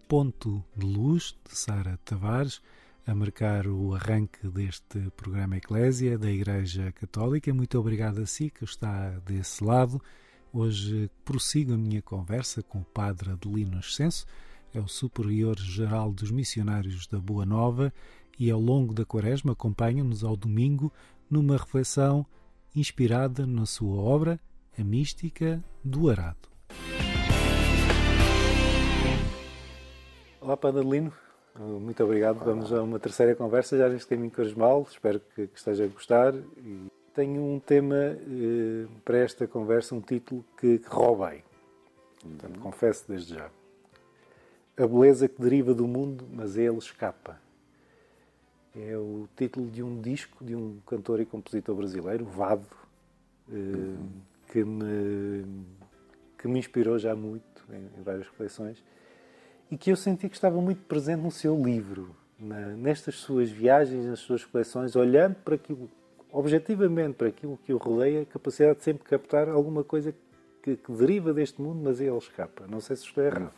Ponto 0.08 0.64
de 0.76 0.86
Luz, 0.86 1.36
de 1.44 1.58
Sara 1.58 1.98
Tavares, 2.06 2.62
a 3.08 3.16
marcar 3.16 3.68
o 3.68 3.96
arranque 3.96 4.48
deste 4.50 5.00
programa 5.18 5.58
Eclésia 5.58 6.18
da 6.18 6.32
Igreja 6.32 6.92
Católica. 6.92 7.54
Muito 7.54 7.80
obrigado 7.80 8.22
a 8.22 8.26
si 8.26 8.52
que 8.52 8.64
está 8.64 9.10
desse 9.26 9.64
lado. 9.64 10.00
Hoje 10.54 11.10
prossigo 11.24 11.74
a 11.74 11.78
minha 11.78 12.02
conversa 12.02 12.62
com 12.62 12.80
o 12.80 12.86
Padre 12.86 13.32
Adelino 13.32 13.80
Ascenso, 13.80 14.26
é 14.74 14.80
o 14.80 14.88
Superior 14.88 15.58
Geral 15.60 16.12
dos 16.12 16.30
Missionários 16.30 17.08
da 17.08 17.20
Boa 17.20 17.46
Nova 17.46 17.92
e 18.38 18.52
ao 18.52 18.60
longo 18.60 18.94
da 18.94 19.06
Quaresma 19.06 19.54
acompanha-nos 19.54 20.24
ao 20.24 20.38
domingo 20.38 20.94
numa 21.30 21.58
reflexão 21.58 22.26
inspirada 22.76 23.48
na 23.48 23.66
sua 23.66 23.96
obra 23.96 24.40
A 24.78 24.84
Mística 24.84 25.64
do 25.84 26.10
Arado. 26.10 26.50
Olá, 30.46 30.56
Padre 30.56 30.82
Adelino. 30.82 31.12
Muito 31.58 32.04
obrigado. 32.04 32.38
Vamos 32.46 32.72
a 32.72 32.84
uma 32.84 33.00
terceira 33.00 33.34
conversa. 33.34 33.76
Já 33.76 33.90
neste 33.90 34.08
caminho 34.08 34.30
Quaresmal. 34.30 34.86
Espero 34.88 35.20
que, 35.20 35.48
que 35.48 35.58
esteja 35.58 35.86
a 35.86 35.88
gostar. 35.88 36.36
E 36.36 36.86
tenho 37.16 37.42
um 37.42 37.60
tema 37.60 37.96
eh, 37.96 38.86
para 39.04 39.18
esta 39.18 39.48
conversa, 39.48 39.96
um 39.96 40.02
título 40.02 40.46
que, 40.56 40.78
que 40.78 40.88
roubei. 40.88 41.44
Portanto, 42.22 42.60
confesso 42.60 43.06
desde 43.08 43.34
já. 43.34 43.50
A 44.78 44.86
beleza 44.86 45.28
que 45.28 45.42
deriva 45.42 45.74
do 45.74 45.88
mundo, 45.88 46.28
mas 46.32 46.58
ele 46.58 46.78
escapa. 46.78 47.42
É 48.76 48.96
o 48.96 49.28
título 49.36 49.66
de 49.66 49.82
um 49.82 50.00
disco 50.00 50.46
de 50.46 50.56
um 50.56 50.78
cantor 50.86 51.22
e 51.22 51.26
compositor 51.26 51.76
brasileiro, 51.76 52.24
Vado, 52.24 52.68
eh, 53.52 53.96
que, 54.52 54.64
me, 54.64 55.66
que 56.38 56.48
me 56.48 56.60
inspirou 56.60 57.00
já 57.00 57.16
muito 57.16 57.66
em, 57.68 58.00
em 58.00 58.04
várias 58.04 58.28
reflexões 58.28 58.84
e 59.70 59.78
que 59.78 59.92
eu 59.92 59.96
senti 59.96 60.30
que 60.30 60.36
estava 60.36 60.60
muito 60.62 60.84
presente 60.84 61.22
no 61.22 61.32
seu 61.32 61.62
livro, 61.62 62.16
na, 62.40 62.68
nestas 62.76 63.16
suas 63.16 63.50
viagens, 63.50 64.06
nas 64.06 64.20
suas 64.20 64.44
reflexões, 64.44 64.96
olhando 64.96 65.36
para 65.36 65.56
aquilo, 65.56 65.90
objetivamente 66.32 67.14
para 67.14 67.28
aquilo 67.28 67.58
que 67.58 67.74
o 67.74 67.78
rodeia, 67.78 68.22
a 68.22 68.26
capacidade 68.26 68.80
de 68.80 68.84
sempre 68.84 69.04
captar 69.04 69.50
alguma 69.50 69.84
coisa 69.84 70.14
que, 70.62 70.76
que 70.76 70.92
deriva 70.92 71.34
deste 71.34 71.62
mundo, 71.62 71.82
mas 71.84 72.00
ele 72.00 72.18
escapa. 72.18 72.66
Não 72.68 72.80
sei 72.80 72.96
se 72.96 73.04
estou 73.04 73.24
errado. 73.24 73.54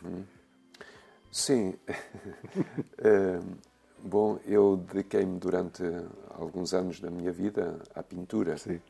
Sim. 1.30 1.74
Eh, 3.00 3.40
bom, 4.02 4.40
eu 4.44 4.76
dediquei-me 4.76 5.38
durante 5.38 5.84
alguns 6.30 6.74
anos 6.74 6.98
da 6.98 7.10
minha 7.10 7.30
vida 7.30 7.80
à 7.94 8.02
pintura. 8.02 8.56
Sim. 8.56 8.80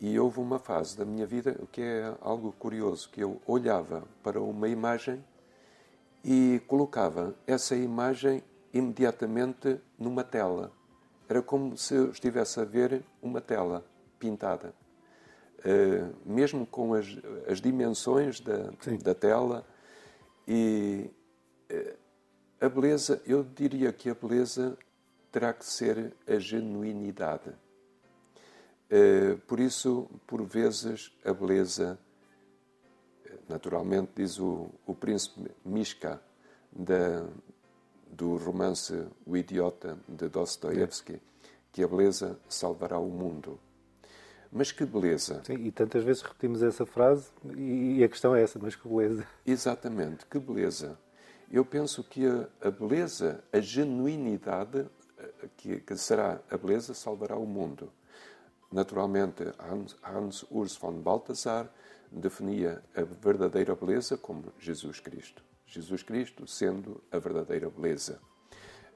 E 0.00 0.18
houve 0.18 0.40
uma 0.40 0.58
fase 0.58 0.96
da 0.96 1.04
minha 1.04 1.26
vida 1.26 1.54
que 1.70 1.82
é 1.82 2.14
algo 2.22 2.52
curioso, 2.58 3.10
que 3.10 3.22
eu 3.22 3.40
olhava 3.46 4.02
para 4.22 4.40
uma 4.40 4.66
imagem 4.66 5.22
e 6.24 6.62
colocava 6.66 7.34
essa 7.46 7.76
imagem 7.76 8.42
imediatamente 8.72 9.78
numa 9.98 10.24
tela. 10.24 10.72
Era 11.28 11.42
como 11.42 11.76
se 11.76 11.94
eu 11.94 12.10
estivesse 12.10 12.58
a 12.58 12.64
ver 12.64 13.04
uma 13.22 13.40
tela 13.40 13.84
pintada. 14.18 14.74
Eh, 15.64 16.06
mesmo 16.24 16.66
com 16.66 16.94
as, 16.94 17.06
as 17.48 17.60
dimensões 17.60 18.40
da, 18.40 18.72
Sim. 18.80 18.98
da 18.98 19.14
tela 19.14 19.66
e 20.46 21.10
eh, 21.68 21.96
a 22.60 22.68
beleza, 22.68 23.22
eu 23.26 23.42
diria 23.42 23.92
que 23.92 24.10
a 24.10 24.14
beleza 24.14 24.76
terá 25.30 25.52
que 25.52 25.64
ser 25.64 26.14
a 26.26 26.38
genuinidade. 26.38 27.52
Eh, 28.90 29.36
por 29.46 29.58
isso, 29.58 30.08
por 30.26 30.42
vezes, 30.42 31.12
a 31.24 31.32
beleza, 31.32 31.98
naturalmente, 33.48 34.12
diz 34.16 34.38
o, 34.38 34.70
o 34.86 34.94
príncipe 34.94 35.50
Mishka, 35.64 36.20
da, 36.72 37.26
do 38.10 38.36
romance 38.36 39.06
O 39.26 39.36
Idiota, 39.36 39.98
de 40.08 40.28
Dostoevsky, 40.28 41.20
que 41.72 41.82
a 41.82 41.88
beleza 41.88 42.38
salvará 42.48 42.98
o 42.98 43.08
mundo. 43.08 43.58
Mas 44.50 44.70
que 44.70 44.84
beleza! 44.84 45.42
Sim, 45.44 45.54
e 45.64 45.72
tantas 45.72 46.04
vezes 46.04 46.22
repetimos 46.22 46.62
essa 46.62 46.86
frase 46.86 47.28
e, 47.56 48.04
a 48.04 48.08
questão 48.08 48.36
é 48.36 48.42
essa, 48.42 48.58
mas 48.60 48.76
que 48.76 48.88
beleza. 48.88 49.26
Exatamente, 49.44 50.26
que 50.26 50.38
beleza. 50.38 50.96
Eu 51.50 51.64
penso 51.64 52.04
que 52.04 52.24
a, 52.26 52.48
a 52.60 52.70
beleza, 52.70 53.42
a 53.52 53.60
genuinidade, 53.60 54.88
eh, 55.18 55.48
que, 55.56 55.80
que 55.80 55.96
será 55.96 56.40
a 56.48 56.56
beleza, 56.56 56.94
salvará 56.94 57.36
o 57.36 57.44
mundo. 57.44 57.92
Naturalmente, 58.70 59.44
Hans, 59.58 59.96
Hans 60.02 60.46
Urs 60.50 60.76
von 60.76 61.00
Balthasar 61.00 61.68
definia 62.14 62.82
a 62.94 63.02
verdadeira 63.02 63.74
beleza 63.74 64.16
como 64.16 64.52
Jesus 64.58 65.00
Cristo. 65.00 65.44
Jesus 65.66 66.02
Cristo 66.02 66.46
sendo 66.46 67.02
a 67.10 67.18
verdadeira 67.18 67.68
beleza. 67.68 68.20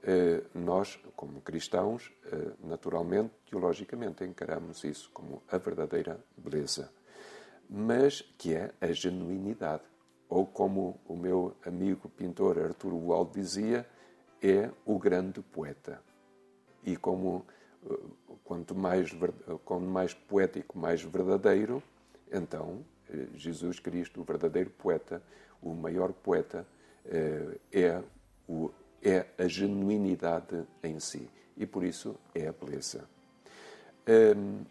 Eh, 0.02 0.44
Nós, 0.54 0.98
como 1.16 1.40
cristãos, 1.40 2.12
eh, 2.26 2.52
naturalmente, 2.62 3.34
teologicamente, 3.50 4.24
encaramos 4.24 4.84
isso 4.84 5.10
como 5.12 5.42
a 5.50 5.58
verdadeira 5.58 6.24
beleza, 6.36 6.92
mas 7.68 8.22
que 8.38 8.54
é 8.54 8.72
a 8.80 8.92
genuinidade. 8.92 9.82
Ou 10.28 10.46
como 10.46 11.00
o 11.06 11.16
meu 11.16 11.56
amigo 11.66 12.08
pintor 12.08 12.58
Arturo 12.58 12.96
Wald 12.96 13.32
dizia, 13.32 13.88
é 14.40 14.70
o 14.84 14.98
grande 14.98 15.42
poeta. 15.42 16.00
E 16.84 16.96
como 16.96 17.44
eh, 17.84 17.98
quanto 18.44 18.74
mais, 18.76 19.10
quanto 19.64 19.86
mais 19.86 20.14
poético, 20.14 20.78
mais 20.78 21.02
verdadeiro, 21.02 21.82
então 22.30 22.84
Jesus 23.34 23.80
Cristo, 23.80 24.20
o 24.20 24.24
verdadeiro 24.24 24.70
poeta, 24.70 25.22
o 25.62 25.74
maior 25.74 26.12
poeta, 26.12 26.66
eh, 27.04 27.58
é, 27.72 28.02
o, 28.48 28.70
é 29.02 29.26
a 29.38 29.46
genuinidade 29.48 30.64
em 30.82 30.98
si. 31.00 31.28
E 31.56 31.66
por 31.66 31.82
isso 31.84 32.16
é 32.34 32.48
a 32.48 32.52
beleza. 32.52 33.08
Hum, 34.36 34.64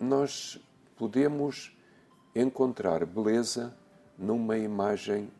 nós 0.00 0.60
podemos 0.96 1.76
encontrar 2.34 3.04
beleza 3.06 3.76
numa 4.18 4.58
imagem 4.58 5.30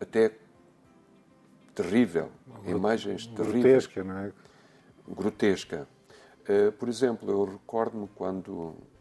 até 0.00 0.32
terrível, 1.74 2.30
imagens 2.66 3.26
terríveis 3.26 3.86
Grotesca, 3.86 4.04
não 4.04 4.18
é? 4.18 4.32
grotesca. 5.08 5.88
Eh, 6.48 6.70
Por 6.70 6.88
exemplo, 6.88 7.30
eu 7.30 7.44
recordo-me 7.44 8.08
quando, 8.14 8.74
eh, 8.74 8.95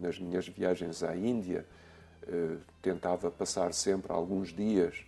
nas 0.00 0.18
minhas 0.18 0.48
viagens 0.48 1.02
à 1.02 1.16
Índia, 1.16 1.66
eh, 2.26 2.56
tentava 2.80 3.30
passar 3.30 3.72
sempre 3.72 4.12
alguns 4.12 4.52
dias 4.52 5.04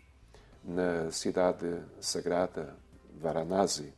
na 0.64 1.10
cidade 1.10 1.82
sagrada 2.00 2.76
Varanasi, 3.16 3.92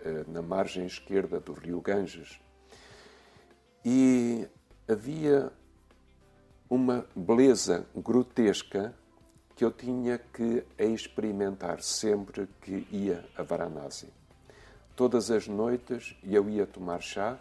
eh, 0.00 0.24
na 0.28 0.40
margem 0.40 0.86
esquerda 0.86 1.40
do 1.40 1.52
rio 1.52 1.80
Ganges. 1.80 2.40
E 3.84 4.48
havia 4.88 5.52
uma 6.70 7.06
beleza 7.14 7.86
grotesca 7.94 8.94
que 9.54 9.64
eu 9.64 9.70
tinha 9.70 10.18
que 10.18 10.64
experimentar 10.78 11.82
sempre 11.82 12.48
que 12.62 12.86
ia 12.90 13.28
a 13.36 13.42
Varanasi. 13.42 14.08
Todas 14.96 15.30
as 15.30 15.46
noites 15.46 16.16
eu 16.24 16.48
ia 16.48 16.66
tomar 16.66 17.02
chá 17.02 17.38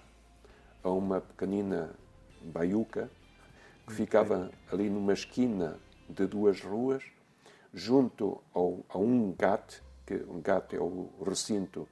a 0.84 0.90
uma 0.90 1.22
pequenina 1.22 1.92
baiuca 2.44 3.10
que 3.86 3.94
ficava 3.94 4.52
ali 4.72 4.90
numa 4.90 5.14
esquina 5.14 5.80
de 6.10 6.26
duas 6.26 6.62
ruas, 6.62 7.04
junto 7.74 8.42
ao, 8.54 8.86
a 8.90 8.98
um 8.98 9.34
gat, 9.34 9.82
que 10.06 10.16
um 10.28 10.42
gat 10.42 10.76
é 10.76 10.80
o 10.80 11.10
recinto 11.26 11.88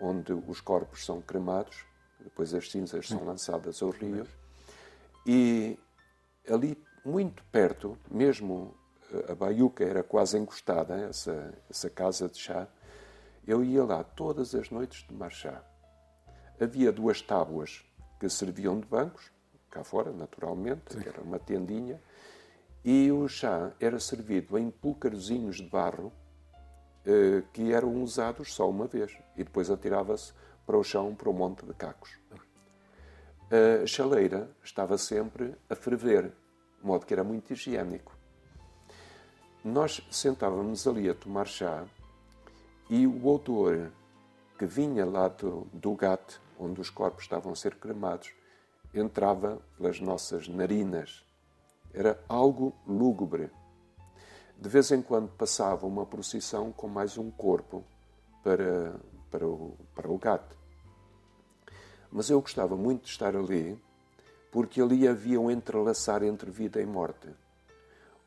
onde 0.00 0.32
os 0.32 0.60
corpos 0.60 1.04
são 1.04 1.20
cremados, 1.20 1.84
depois 2.20 2.52
as 2.54 2.70
cinzas 2.70 3.08
são 3.08 3.24
lançadas 3.24 3.82
ao 3.82 3.90
rio, 3.90 4.26
e 5.26 5.78
ali 6.48 6.76
muito 7.04 7.44
perto, 7.44 7.98
mesmo 8.10 8.74
eh, 9.12 9.32
a 9.32 9.34
baiuca 9.34 9.84
era 9.84 10.02
quase 10.02 10.38
encostada, 10.38 10.94
essa, 11.00 11.54
essa 11.68 11.90
casa 11.90 12.28
de 12.28 12.38
chá, 12.38 12.66
eu 13.46 13.64
ia 13.64 13.84
lá 13.84 14.02
todas 14.04 14.54
as 14.54 14.70
noites 14.70 15.02
tomar 15.02 15.30
chá. 15.30 15.62
Havia 16.60 16.92
duas 16.92 17.22
tábuas 17.22 17.84
que 18.18 18.28
serviam 18.28 18.78
de 18.78 18.86
bancos, 18.86 19.30
cá 19.70 19.84
fora, 19.84 20.12
naturalmente, 20.12 20.96
que 20.96 21.08
era 21.08 21.20
uma 21.20 21.38
tendinha, 21.38 22.00
e 22.84 23.10
o 23.12 23.28
chá 23.28 23.72
era 23.78 24.00
servido 24.00 24.58
em 24.58 24.70
pulcarozinhos 24.70 25.56
de 25.56 25.68
barro 25.68 26.12
eh, 27.04 27.42
que 27.52 27.72
eram 27.72 28.02
usados 28.02 28.52
só 28.52 28.68
uma 28.68 28.86
vez 28.86 29.16
e 29.36 29.44
depois 29.44 29.70
atirava-se 29.70 30.32
para 30.66 30.78
o 30.78 30.84
chão, 30.84 31.14
para 31.14 31.28
o 31.28 31.32
monte 31.32 31.64
de 31.64 31.74
cacos. 31.74 32.18
A 33.50 33.84
chaleira 33.84 34.48
estava 34.62 34.96
sempre 34.96 35.56
a 35.68 35.74
ferver, 35.74 36.28
de 36.78 36.86
modo 36.86 37.04
que 37.04 37.12
era 37.12 37.24
muito 37.24 37.52
higiênico. 37.52 38.16
Nós 39.64 40.00
sentávamos 40.08 40.86
ali 40.86 41.10
a 41.10 41.14
tomar 41.14 41.48
chá 41.48 41.84
e 42.88 43.08
o 43.08 43.26
odor 43.26 43.90
que 44.56 44.64
vinha 44.66 45.04
lá 45.04 45.26
do, 45.26 45.66
do 45.72 45.94
gato, 45.96 46.40
onde 46.58 46.80
os 46.80 46.90
corpos 46.90 47.24
estavam 47.24 47.52
a 47.52 47.56
ser 47.56 47.74
cremados, 47.74 48.32
entrava 48.94 49.60
pelas 49.76 50.00
nossas 50.00 50.48
narinas. 50.48 51.24
Era 51.92 52.20
algo 52.28 52.74
lúgubre. 52.86 53.50
De 54.58 54.68
vez 54.68 54.90
em 54.90 55.00
quando 55.00 55.28
passava 55.30 55.86
uma 55.86 56.04
procissão 56.04 56.70
com 56.72 56.88
mais 56.88 57.16
um 57.16 57.30
corpo 57.30 57.84
para, 58.42 58.94
para, 59.30 59.46
o, 59.46 59.76
para 59.94 60.10
o 60.10 60.18
gato. 60.18 60.56
Mas 62.12 62.28
eu 62.28 62.40
gostava 62.40 62.76
muito 62.76 63.04
de 63.04 63.10
estar 63.10 63.36
ali, 63.36 63.80
porque 64.50 64.80
ali 64.80 65.06
havia 65.06 65.40
um 65.40 65.50
entrelaçar 65.50 66.22
entre 66.22 66.50
vida 66.50 66.80
e 66.80 66.86
morte. 66.86 67.28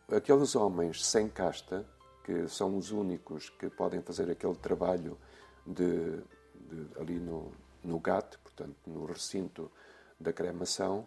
Aqueles 0.10 0.56
homens 0.56 1.06
sem 1.06 1.28
casta, 1.28 1.86
que 2.24 2.48
são 2.48 2.78
os 2.78 2.92
únicos 2.92 3.50
que 3.50 3.70
podem 3.70 4.02
fazer 4.02 4.32
aquele 4.32 4.56
trabalho 4.56 5.18
de, 5.68 6.18
de 6.56 7.00
ali 7.00 7.20
no, 7.20 7.52
no 7.84 8.00
gato, 8.00 8.40
portanto, 8.40 8.76
no 8.88 9.06
recinto 9.06 9.70
da 10.24 10.34
cremação, 10.34 11.06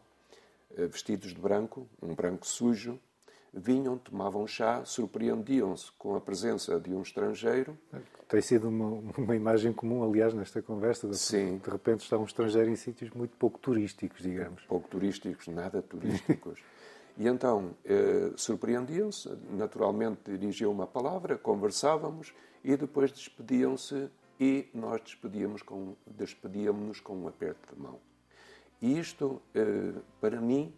eh, 0.76 0.86
vestidos 0.86 1.34
de 1.34 1.40
branco, 1.40 1.88
um 2.02 2.14
branco 2.14 2.46
sujo, 2.46 3.00
vinham, 3.52 3.96
tomavam 3.96 4.46
chá, 4.46 4.84
surpreendiam-se 4.84 5.90
com 5.92 6.14
a 6.14 6.20
presença 6.20 6.78
de 6.78 6.92
um 6.92 7.00
estrangeiro. 7.00 7.76
Tem 8.28 8.42
sido 8.42 8.68
uma, 8.68 9.12
uma 9.16 9.34
imagem 9.34 9.72
comum, 9.72 10.04
aliás, 10.04 10.34
nesta 10.34 10.60
conversa. 10.60 11.08
De, 11.08 11.16
Sim. 11.16 11.58
de 11.58 11.70
repente 11.70 12.00
está 12.00 12.18
um 12.18 12.24
estrangeiro 12.24 12.70
em 12.70 12.76
sítios 12.76 13.10
muito 13.10 13.36
pouco 13.36 13.58
turísticos, 13.58 14.22
digamos. 14.22 14.62
Pouco 14.64 14.88
turísticos, 14.88 15.48
nada 15.48 15.80
turísticos. 15.80 16.60
e 17.16 17.26
então, 17.26 17.74
eh, 17.84 18.32
surpreendiam-se, 18.36 19.30
naturalmente 19.50 20.36
dirigiam 20.36 20.70
uma 20.70 20.86
palavra, 20.86 21.38
conversávamos 21.38 22.34
e 22.62 22.76
depois 22.76 23.10
despediam-se 23.10 24.10
e 24.38 24.68
nós 24.74 25.00
despedíamos 25.00 25.62
com, 25.62 25.94
despedíamos-nos 26.06 27.00
com 27.00 27.16
um 27.16 27.28
aperto 27.28 27.74
de 27.74 27.80
mão. 27.80 27.98
E 28.80 28.98
isto, 28.98 29.40
eh, 29.54 29.92
para 30.20 30.40
mim, 30.40 30.72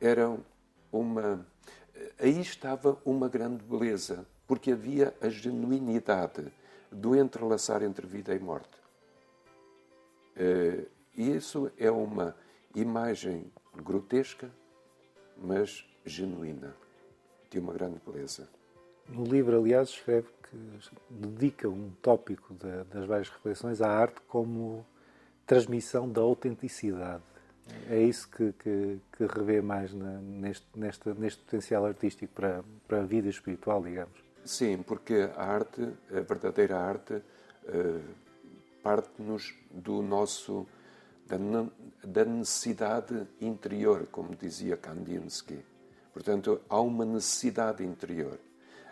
era 0.00 0.36
uma. 0.92 1.46
Aí 2.18 2.40
estava 2.40 2.98
uma 3.04 3.28
grande 3.28 3.62
beleza, 3.62 4.26
porque 4.46 4.72
havia 4.72 5.14
a 5.20 5.28
genuinidade 5.28 6.50
do 6.90 7.14
entrelaçar 7.14 7.82
entre 7.82 8.06
vida 8.06 8.34
e 8.34 8.38
morte. 8.38 8.78
Eh, 10.36 10.86
isso 11.14 11.70
é 11.78 11.90
uma 11.90 12.34
imagem 12.74 13.52
grotesca, 13.76 14.50
mas 15.36 15.84
genuína, 16.04 16.74
de 17.50 17.58
uma 17.58 17.72
grande 17.72 18.00
beleza. 18.06 18.48
No 19.08 19.24
livro, 19.24 19.58
aliás, 19.58 19.90
escreve 19.90 20.28
que 20.48 20.56
dedica 21.10 21.68
um 21.68 21.90
tópico 22.00 22.54
da- 22.54 22.84
das 22.84 23.04
várias 23.06 23.28
reflexões 23.28 23.80
à 23.82 23.88
arte 23.88 24.20
como 24.28 24.86
transmissão 25.50 26.08
da 26.08 26.20
autenticidade. 26.20 27.24
É 27.88 28.00
isso 28.00 28.28
que, 28.30 28.52
que, 28.52 29.00
que 29.16 29.26
revê 29.26 29.60
mais 29.60 29.92
na- 29.92 30.20
neste, 30.20 30.64
neste 31.16 31.42
potencial 31.42 31.84
artístico 31.84 32.32
para, 32.32 32.62
para 32.86 33.00
a 33.00 33.04
vida 33.04 33.28
espiritual, 33.28 33.82
digamos. 33.82 34.16
Sim, 34.44 34.84
porque 34.86 35.28
a 35.36 35.42
arte, 35.42 35.82
a 36.08 36.20
verdadeira 36.20 36.78
arte, 36.78 37.20
eh, 37.66 38.00
parte-nos 38.80 39.52
do 39.72 40.00
nosso 40.02 40.68
da, 41.26 41.36
da 42.04 42.24
necessidade 42.24 43.26
interior, 43.40 44.06
como 44.06 44.36
dizia 44.36 44.76
Kandinsky. 44.76 45.58
Portanto, 46.12 46.60
há 46.68 46.80
uma 46.80 47.04
necessidade 47.04 47.84
interior. 47.84 48.38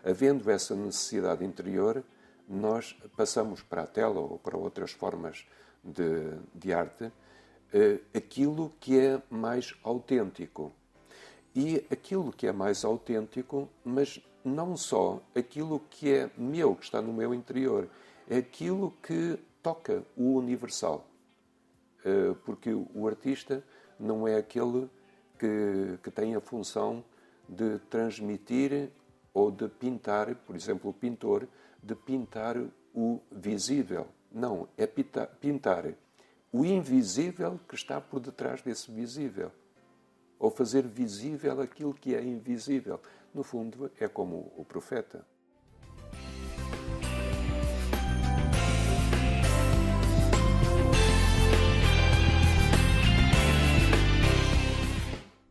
Havendo 0.04 0.50
essa 0.50 0.74
necessidade 0.74 1.44
interior, 1.44 2.02
nós 2.48 2.98
passamos 3.16 3.62
para 3.62 3.82
a 3.82 3.86
tela 3.86 4.18
ou 4.18 4.40
para 4.40 4.56
outras 4.56 4.90
formas 4.90 5.46
de, 5.88 6.38
de 6.54 6.72
arte 6.72 7.10
eh, 7.72 8.00
aquilo 8.14 8.72
que 8.80 8.98
é 8.98 9.22
mais 9.30 9.74
autêntico. 9.82 10.72
E 11.54 11.84
aquilo 11.90 12.32
que 12.32 12.46
é 12.46 12.52
mais 12.52 12.84
autêntico, 12.84 13.68
mas 13.84 14.20
não 14.44 14.76
só 14.76 15.20
aquilo 15.34 15.80
que 15.90 16.12
é 16.12 16.30
meu, 16.36 16.74
que 16.74 16.84
está 16.84 17.02
no 17.02 17.12
meu 17.12 17.34
interior, 17.34 17.88
é 18.28 18.38
aquilo 18.38 18.94
que 19.02 19.38
toca 19.62 20.04
o 20.16 20.36
universal. 20.36 21.06
Eh, 22.04 22.34
Porque 22.44 22.70
o 22.72 23.06
artista 23.06 23.62
não 23.98 24.26
é 24.26 24.36
aquele 24.36 24.88
que, 25.38 25.98
que 26.02 26.10
tem 26.10 26.34
a 26.34 26.40
função 26.40 27.04
de 27.48 27.78
transmitir 27.90 28.90
ou 29.32 29.50
de 29.50 29.68
pintar, 29.68 30.34
por 30.34 30.54
exemplo, 30.54 30.90
o 30.90 30.92
pintor, 30.92 31.48
de 31.82 31.94
pintar 31.94 32.56
o 32.94 33.20
visível. 33.30 34.06
Não, 34.30 34.68
é 34.76 34.86
pita- 34.86 35.26
pintar 35.40 35.84
o 36.52 36.64
invisível 36.64 37.58
que 37.68 37.74
está 37.74 38.00
por 38.00 38.20
detrás 38.20 38.62
desse 38.62 38.90
visível 38.90 39.50
ou 40.38 40.50
fazer 40.50 40.86
visível 40.86 41.60
aquilo 41.60 41.92
que 41.94 42.14
é 42.14 42.22
invisível. 42.22 43.00
No 43.34 43.42
fundo, 43.42 43.90
é 43.98 44.06
como 44.08 44.52
o 44.56 44.64
profeta. 44.64 45.26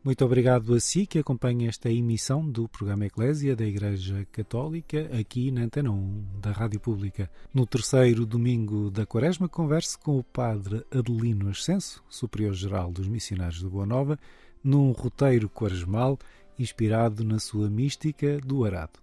Muito 0.08 0.24
obrigado 0.24 0.72
a 0.72 0.80
si 0.80 1.06
que 1.06 1.18
acompanha 1.18 1.68
esta 1.68 1.90
emissão 1.90 2.40
do 2.50 2.66
programa 2.66 3.04
Eclésia 3.04 3.54
da 3.54 3.66
Igreja 3.66 4.26
Católica 4.32 5.06
aqui 5.20 5.50
na 5.50 5.60
Antena 5.60 5.90
1 5.90 6.40
da 6.40 6.50
Rádio 6.50 6.80
Pública. 6.80 7.30
No 7.52 7.66
terceiro 7.66 8.24
domingo 8.24 8.90
da 8.90 9.04
Quaresma, 9.04 9.50
converse 9.50 9.98
com 9.98 10.18
o 10.18 10.24
Padre 10.24 10.82
Adelino 10.90 11.50
Ascenso, 11.50 12.02
Superior-Geral 12.08 12.90
dos 12.90 13.06
Missionários 13.06 13.58
de 13.58 13.68
Boa 13.68 13.84
Nova, 13.84 14.18
num 14.64 14.92
roteiro 14.92 15.46
quaresmal 15.46 16.18
inspirado 16.58 17.22
na 17.22 17.38
sua 17.38 17.68
mística 17.68 18.38
do 18.38 18.64
arado. 18.64 18.98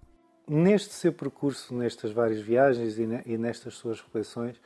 Neste 0.48 0.91
seu 0.96 1.13
percurso, 1.13 1.76
nestas 1.76 2.13
várias 2.13 2.41
viagens 2.41 2.98
e, 2.98 3.04
e 3.28 3.38
nestas 3.38 3.76
suas 3.76 4.02
reflexões, 4.02 4.60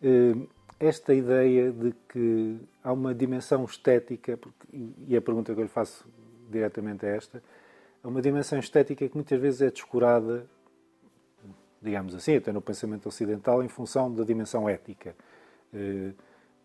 eh, 0.00 0.36
esta 0.80 1.14
ideia 1.14 1.70
de 1.72 1.92
que 2.08 2.58
há 2.82 2.92
uma 2.92 3.14
dimensão 3.14 3.64
estética, 3.64 4.36
porque- 4.36 4.66
e- 5.08 5.16
a 5.16 5.22
pergunta 5.22 5.54
que 5.54 5.60
eu 5.60 5.64
lhe 5.64 5.70
faço 5.70 6.06
diretamente 6.50 7.06
é 7.06 7.16
esta, 7.16 7.42
há 8.02 8.08
uma 8.08 8.22
dimensão 8.22 8.58
estética 8.58 9.08
que 9.08 9.14
muitas 9.14 9.40
vezes 9.40 9.62
é 9.62 9.70
descurada, 9.70 10.46
digamos 11.82 12.14
assim, 12.14 12.36
até 12.36 12.52
no 12.52 12.60
pensamento 12.60 13.06
ocidental, 13.08 13.62
em 13.62 13.68
função 13.68 14.12
da 14.12 14.24
dimensão 14.24 14.68
ética. 14.68 15.14
Eh, 15.72 16.12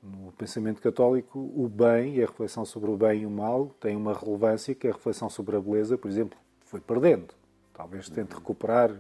No 0.03 0.31
pensamento 0.33 0.81
católico, 0.81 1.39
o 1.39 1.67
bem 1.67 2.17
e 2.17 2.23
a 2.23 2.27
reflexão 2.27 2.63
sobre 2.63 2.91
o 2.91 2.95
bem 2.97 3.23
e 3.23 3.25
o 3.25 3.29
mal 3.31 3.71
tem 3.81 3.95
uma 3.95 4.13
relevância 4.13 4.75
que 4.75 4.87
a 4.87 4.91
reflexão 4.93 5.29
sobre 5.31 5.55
a 5.57 5.59
beleza, 5.59 5.97
por 5.97 6.07
exemplo, 6.09 6.37
foi 6.65 6.79
perdendo. 6.79 7.33
Talvez 7.73 8.07
tente 8.07 8.35
recuperar 8.35 8.91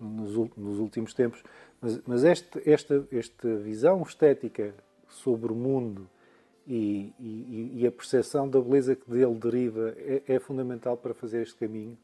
nos, 0.00 0.34
nos 0.56 0.78
últimos 0.78 1.12
tempos. 1.14 1.42
Mas, 1.80 2.00
mas 2.06 2.24
este- 2.24 2.62
esta, 2.70 3.06
esta 3.12 3.56
visão 3.56 4.02
estética 4.02 4.74
sobre 5.08 5.52
o 5.52 5.54
mundo 5.54 6.08
e, 6.66 7.12
e- 7.18 7.70
e 7.82 7.86
a 7.86 7.92
percepção 7.92 8.48
da 8.48 8.60
beleza 8.60 8.96
que 8.96 9.08
dele 9.10 9.34
deriva 9.34 9.94
é, 9.96 10.22
é 10.26 10.38
fundamental 10.40 10.96
para 10.96 11.14
fazer 11.14 11.42
este 11.42 11.54
caminho. 11.56 11.96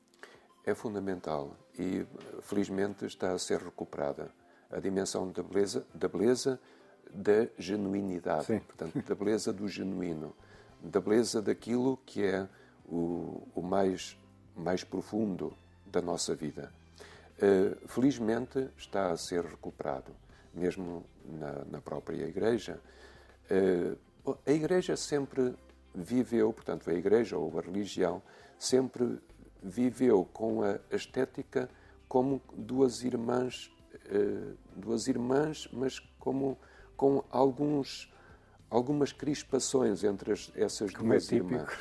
É 0.65 0.75
fundamental 0.75 1.57
e, 1.79 2.07
felizmente, 2.43 3.05
está 3.05 3.33
a 3.33 3.39
ser 3.39 3.59
recuperada 3.61 4.31
a 4.71 4.79
dimensão 4.79 5.31
da 5.31 5.43
beleza, 5.43 5.85
da 5.95 6.07
beleza 6.09 6.61
da 7.13 7.47
genuinidade, 7.59 8.47
Sim. 8.47 8.61
portanto, 8.61 9.03
da 9.07 9.15
beleza 9.15 9.53
do 9.53 9.69
genuíno, 9.69 10.33
da 10.81 11.01
beleza 11.01 11.43
daquilo 11.43 11.99
que 12.07 12.23
é 12.23 12.49
o, 12.87 13.43
o 13.55 13.61
mais, 13.63 14.17
mais 14.57 14.83
profundo 14.85 15.53
da 15.87 16.01
nossa 16.01 16.35
vida. 16.35 16.73
Eh, 17.43 17.77
felizmente 17.89 18.71
está 18.79 19.11
a 19.11 19.17
ser 19.17 19.45
recuperado, 19.45 20.15
mesmo 20.55 21.05
na, 21.25 21.65
na 21.65 21.81
própria 21.81 22.25
Igreja. 22.25 22.79
Eh, 23.51 23.97
a 24.47 24.53
Igreja 24.53 24.97
sempre 24.97 25.53
viveu, 25.93 26.53
portanto, 26.53 26.89
a 26.89 26.95
Igreja 26.95 27.37
ou 27.37 27.59
a 27.59 27.63
religião 27.63 28.23
sempre 28.57 29.19
viveu 29.61 30.25
com 30.33 30.63
a 30.63 30.79
estética 30.93 31.69
como 32.07 32.41
duas 32.57 33.03
irmãs, 33.03 33.73
eh, 34.07 34.55
duas 34.77 35.09
irmãs, 35.09 35.69
mas 35.73 35.99
como 36.21 36.57
com 36.97 37.25
alguns 37.29 38.09
algumas 38.71 39.13
crispações 39.13 40.05
entre 40.05 40.33
as, 40.33 40.51
essas 40.55 40.95
Como 40.95 41.13
é 41.13 41.17
duas 41.17 41.27
típico. 41.27 41.55
irmãs. 41.55 41.79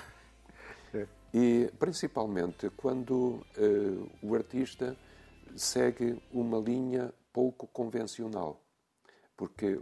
É. 0.94 1.08
E 1.34 1.72
principalmente 1.80 2.70
quando 2.72 3.46
eh, 3.56 4.10
o 4.24 4.36
artista 4.36 4.98
segue 5.56 6.22
uma 6.32 6.58
linha 6.58 7.14
pouco 7.34 7.68
convencional, 7.68 8.62
porque 9.36 9.80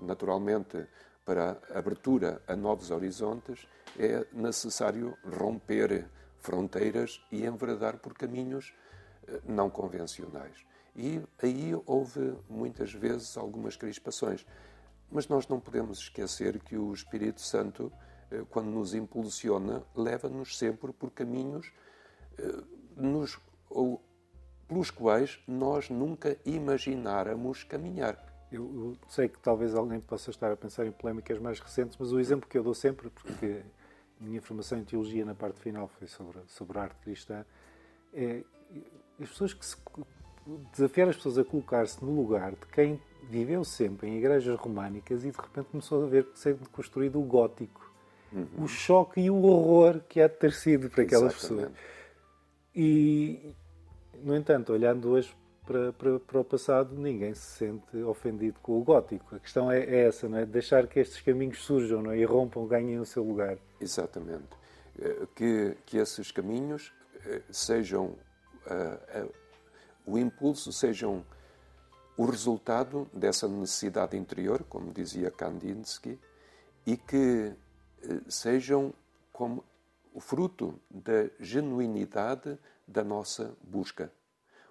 naturalmente 0.00 0.86
para 1.24 1.60
a 1.70 1.78
abertura 1.78 2.40
a 2.46 2.54
novos 2.54 2.90
horizontes 2.90 3.66
é 3.98 4.24
necessário 4.32 5.16
romper 5.24 6.08
fronteiras 6.38 7.20
e 7.32 7.44
enveredar 7.44 7.98
por 7.98 8.14
caminhos 8.14 8.72
eh, 9.26 9.40
não 9.44 9.68
convencionais. 9.68 10.64
E 10.94 11.20
aí 11.42 11.72
houve 11.84 12.34
muitas 12.48 12.92
vezes 12.92 13.36
algumas 13.36 13.76
crispações. 13.76 14.46
Mas 15.10 15.28
nós 15.28 15.46
não 15.46 15.60
podemos 15.60 15.98
esquecer 15.98 16.58
que 16.60 16.76
o 16.76 16.92
Espírito 16.92 17.40
Santo, 17.40 17.92
eh, 18.30 18.44
quando 18.48 18.68
nos 18.68 18.94
impulsiona, 18.94 19.82
leva-nos 19.94 20.56
sempre 20.56 20.92
por 20.92 21.10
caminhos 21.10 21.72
eh, 22.38 22.62
nos, 22.96 23.38
pelos 24.68 24.90
quais 24.90 25.38
nós 25.46 25.90
nunca 25.90 26.36
imagináramos 26.44 27.64
caminhar. 27.64 28.16
Eu, 28.50 28.62
eu 28.62 28.96
sei 29.08 29.28
que 29.28 29.38
talvez 29.38 29.74
alguém 29.74 30.00
possa 30.00 30.30
estar 30.30 30.52
a 30.52 30.56
pensar 30.56 30.86
em 30.86 30.92
polémicas 30.92 31.38
mais 31.38 31.58
recentes, 31.60 31.96
mas 31.98 32.12
o 32.12 32.20
exemplo 32.20 32.48
que 32.48 32.56
eu 32.56 32.62
dou 32.62 32.74
sempre, 32.74 33.10
porque 33.10 33.62
a 34.20 34.24
minha 34.24 34.40
formação 34.40 34.78
em 34.78 34.84
teologia 34.84 35.24
na 35.24 35.34
parte 35.34 35.60
final 35.60 35.88
foi 35.88 36.06
sobre, 36.06 36.38
sobre 36.46 36.78
a 36.78 36.82
arte 36.82 36.96
cristã, 37.02 37.44
é 38.14 38.42
as 39.20 39.28
pessoas 39.28 39.54
que 39.54 39.64
se, 39.64 39.76
desafiar 40.72 41.08
as 41.08 41.16
pessoas 41.16 41.38
a 41.38 41.44
colocar-se 41.44 42.04
no 42.04 42.14
lugar 42.14 42.52
de 42.52 42.66
quem 42.72 43.00
viveu 43.28 43.64
sempre 43.64 44.08
em 44.08 44.18
igrejas 44.18 44.56
românicas 44.58 45.24
e 45.24 45.30
de 45.30 45.36
repente 45.36 45.66
começou 45.70 46.04
a 46.04 46.06
ver 46.06 46.24
que 46.24 46.38
sendo 46.38 46.68
construído 46.70 47.20
o 47.20 47.22
gótico. 47.22 47.84
O 48.58 48.68
choque 48.68 49.20
e 49.20 49.30
o 49.30 49.42
horror 49.44 50.00
que 50.08 50.20
há 50.20 50.28
de 50.28 50.34
ter 50.34 50.52
sido 50.52 50.90
para 50.90 51.04
aquelas 51.04 51.32
pessoas. 51.32 51.60
Exatamente. 51.60 51.80
E, 52.74 53.54
no 54.22 54.34
entanto, 54.36 54.72
olhando 54.72 55.10
hoje 55.10 55.34
para, 55.66 55.92
para, 55.92 56.20
para 56.20 56.40
o 56.40 56.44
passado, 56.44 56.94
ninguém 56.94 57.34
se 57.34 57.58
sente 57.58 57.96
ofendido 57.98 58.58
com 58.60 58.78
o 58.78 58.84
gótico. 58.84 59.34
A 59.34 59.40
questão 59.40 59.70
é, 59.70 59.80
é 59.80 60.06
essa, 60.06 60.28
não 60.28 60.38
é? 60.38 60.46
Deixar 60.46 60.86
que 60.86 61.00
estes 61.00 61.20
caminhos 61.20 61.64
surjam 61.64 62.02
não 62.02 62.12
é? 62.12 62.18
e 62.18 62.24
rompam, 62.24 62.66
ganhem 62.66 62.98
o 63.00 63.04
seu 63.04 63.24
lugar. 63.24 63.58
Exatamente. 63.80 64.48
Eh, 64.98 65.26
Que, 65.34 65.76
que 65.84 65.98
esses 65.98 66.30
caminhos 66.30 66.92
eh, 67.26 67.42
sejam 67.50 68.14
ah, 68.66 68.98
ah, 69.08 69.26
o 70.06 70.16
impulso, 70.18 70.72
sejam 70.72 71.24
o 72.16 72.24
resultado 72.24 73.08
dessa 73.12 73.46
necessidade 73.46 74.16
interior, 74.16 74.64
como 74.68 74.92
dizia 74.92 75.30
Kandinsky, 75.30 76.18
e 76.86 76.96
que 76.96 77.52
eh, 78.02 78.20
sejam 78.28 78.94
como 79.32 79.64
o 80.14 80.20
fruto 80.20 80.80
da 80.88 81.28
genuinidade 81.38 82.58
da 82.86 83.02
nossa 83.02 83.56
busca. 83.62 84.12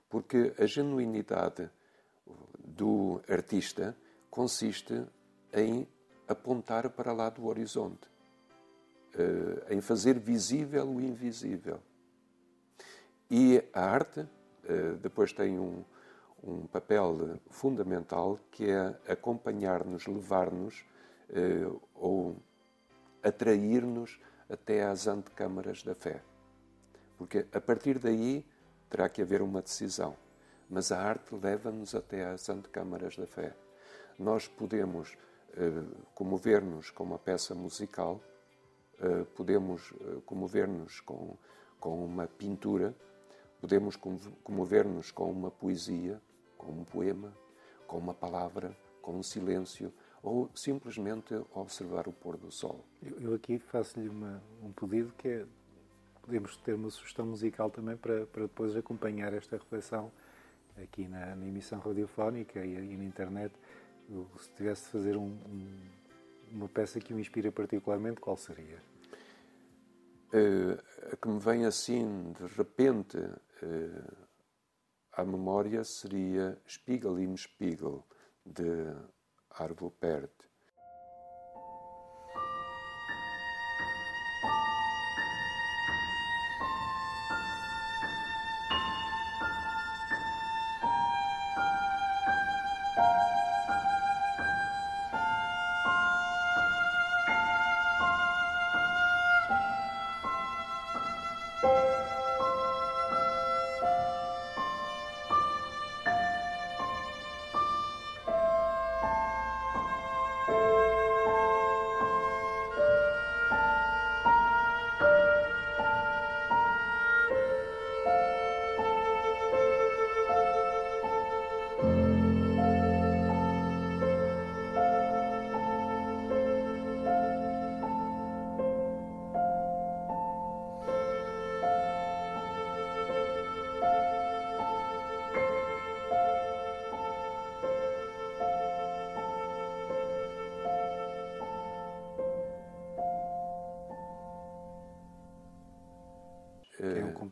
Porque 0.10 0.54
a 0.58 0.66
genuinidade 0.66 1.70
do 2.60 3.22
artista 3.30 3.96
consiste 4.30 5.06
em 5.54 5.88
apontar 6.28 6.90
para 6.90 7.14
lá 7.14 7.30
do 7.30 7.46
horizonte, 7.46 8.08
eh, 9.14 9.76
em 9.76 9.82
fazer 9.82 10.20
visível 10.20 10.88
o 10.88 11.02
invisível. 11.02 11.80
E 13.30 13.64
a 13.74 13.82
arte 13.82 14.28
eh, 14.66 14.94
depois 15.02 15.32
tem 15.32 15.60
um, 15.60 15.84
um 16.44 16.68
papel 16.68 17.40
fundamental 17.50 18.40
que 18.52 18.70
é 18.70 19.00
acompanhar-nos, 19.08 20.06
levar-nos 20.08 20.86
eh, 21.30 21.68
ou 21.94 22.36
atrair-nos 23.24 24.20
até 24.50 24.84
às 24.84 25.08
antecâmaras 25.08 25.82
da 25.84 25.96
fé. 25.96 26.22
Porque 27.18 27.46
a 27.52 27.62
partir 27.62 28.00
daí 28.00 28.46
terá 28.90 29.10
que 29.10 29.22
haver 29.22 29.42
uma 29.42 29.62
decisão. 29.62 30.16
Mas 30.70 30.92
a 30.92 31.00
arte 31.02 31.36
leva-nos 31.36 31.94
até 31.94 32.26
às 32.26 32.50
antecâmaras 32.50 33.16
da 33.16 33.28
fé. 33.28 33.56
Nós 34.18 34.48
podemos 34.48 35.16
eh, 35.54 35.84
comover-nos 36.14 36.90
com 36.90 37.04
uma 37.04 37.20
peça 37.20 37.54
musical, 37.54 38.20
eh, 39.00 39.26
podemos 39.36 39.94
eh, 40.02 40.22
comover-nos 40.26 41.02
com, 41.02 41.38
com 41.80 42.04
uma 42.04 42.28
pintura, 42.28 42.96
podemos 43.62 43.96
com- 43.96 44.18
comover-nos 44.44 45.12
com 45.12 45.30
uma 45.32 45.52
poesia, 45.52 46.20
com 46.58 46.72
um 46.72 46.84
poema, 46.84 47.32
com 47.86 47.98
uma 47.98 48.14
palavra, 48.14 48.76
com 49.02 49.14
um 49.18 49.24
silêncio, 49.24 49.94
ou 50.24 50.50
simplesmente 50.56 51.36
observar 51.54 52.08
o 52.08 52.12
pôr 52.12 52.38
do 52.38 52.52
sol. 52.52 52.84
Eu, 53.04 53.20
eu 53.20 53.34
aqui 53.36 53.60
faço-lhe 53.60 54.10
um 54.10 54.72
pedido 54.72 55.14
que 55.16 55.28
é 55.28 55.46
podemos 56.26 56.58
ter 56.58 56.74
uma 56.74 56.90
sugestão 56.90 57.26
musical 57.26 57.70
também 57.70 57.96
para, 57.96 58.26
para 58.26 58.44
depois 58.44 58.76
acompanhar 58.76 59.32
esta 59.34 59.58
reflexão 59.58 60.12
aqui 60.82 61.08
na, 61.08 61.36
na 61.36 61.46
emissão 61.46 61.80
radiofónica 61.80 62.66
e, 62.66 62.74
e 62.94 62.98
na 62.98 63.04
internet. 63.04 63.54
Se 64.40 64.50
tivesse 64.56 64.86
de 64.86 64.90
fazer 64.90 65.16
um- 65.18 65.38
um- 65.48 65.90
uma 66.52 66.68
peça 66.68 67.00
que 67.00 67.14
o 67.14 67.20
inspira 67.20 67.52
particularmente, 67.52 68.20
qual 68.20 68.38
seria? 68.38 68.82
Eh, 70.34 70.78
a 71.14 71.16
que 71.16 71.28
me 71.28 71.40
vem 71.40 71.66
assim 71.66 72.34
de 72.34 72.46
repente 72.56 73.18
eh, 73.62 74.04
à 75.14 75.24
memória 75.24 75.84
seria 75.84 76.58
Spiegel 76.68 77.20
im 77.20 77.38
Spiegel, 77.38 78.04
de 78.46 78.94
Arvo 79.52 79.92
Pärt. 79.92 80.32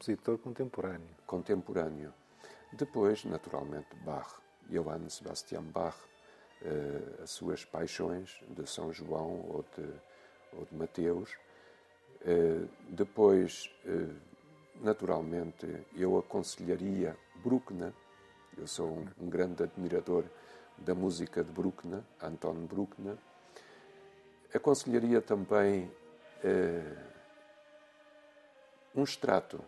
Compositor 0.04 0.38
contemporâneo. 0.38 1.16
contemporâneo. 1.26 2.14
Depois, 2.74 3.24
naturalmente, 3.24 3.96
Bach, 4.04 4.42
Johann 4.70 5.10
Sebastian 5.10 5.64
Bach, 5.64 5.96
eh, 6.62 7.24
as 7.24 7.32
suas 7.32 7.64
paixões 7.64 8.42
de 8.50 8.68
São 8.70 8.92
João 8.92 9.46
ou 9.50 9.66
de, 9.78 9.90
ou 10.58 10.66
de 10.66 10.76
Mateus. 10.76 11.38
Eh, 12.26 12.66
depois, 12.90 13.70
eh, 13.86 14.14
naturalmente, 14.82 15.68
eu 15.96 16.18
aconselharia 16.18 17.16
Bruckner. 17.36 17.94
Eu 18.58 18.68
sou 18.68 18.88
um, 18.88 19.08
um 19.22 19.30
grande 19.30 19.64
admirador 19.64 20.26
da 20.78 20.94
música 20.94 21.42
de 21.44 21.52
Bruckner, 21.52 22.02
Anton 22.22 22.66
Bruckner. 22.66 23.16
Aconselharia 24.54 25.22
também 25.22 25.90
um 28.94 29.04
extrato 29.04 29.64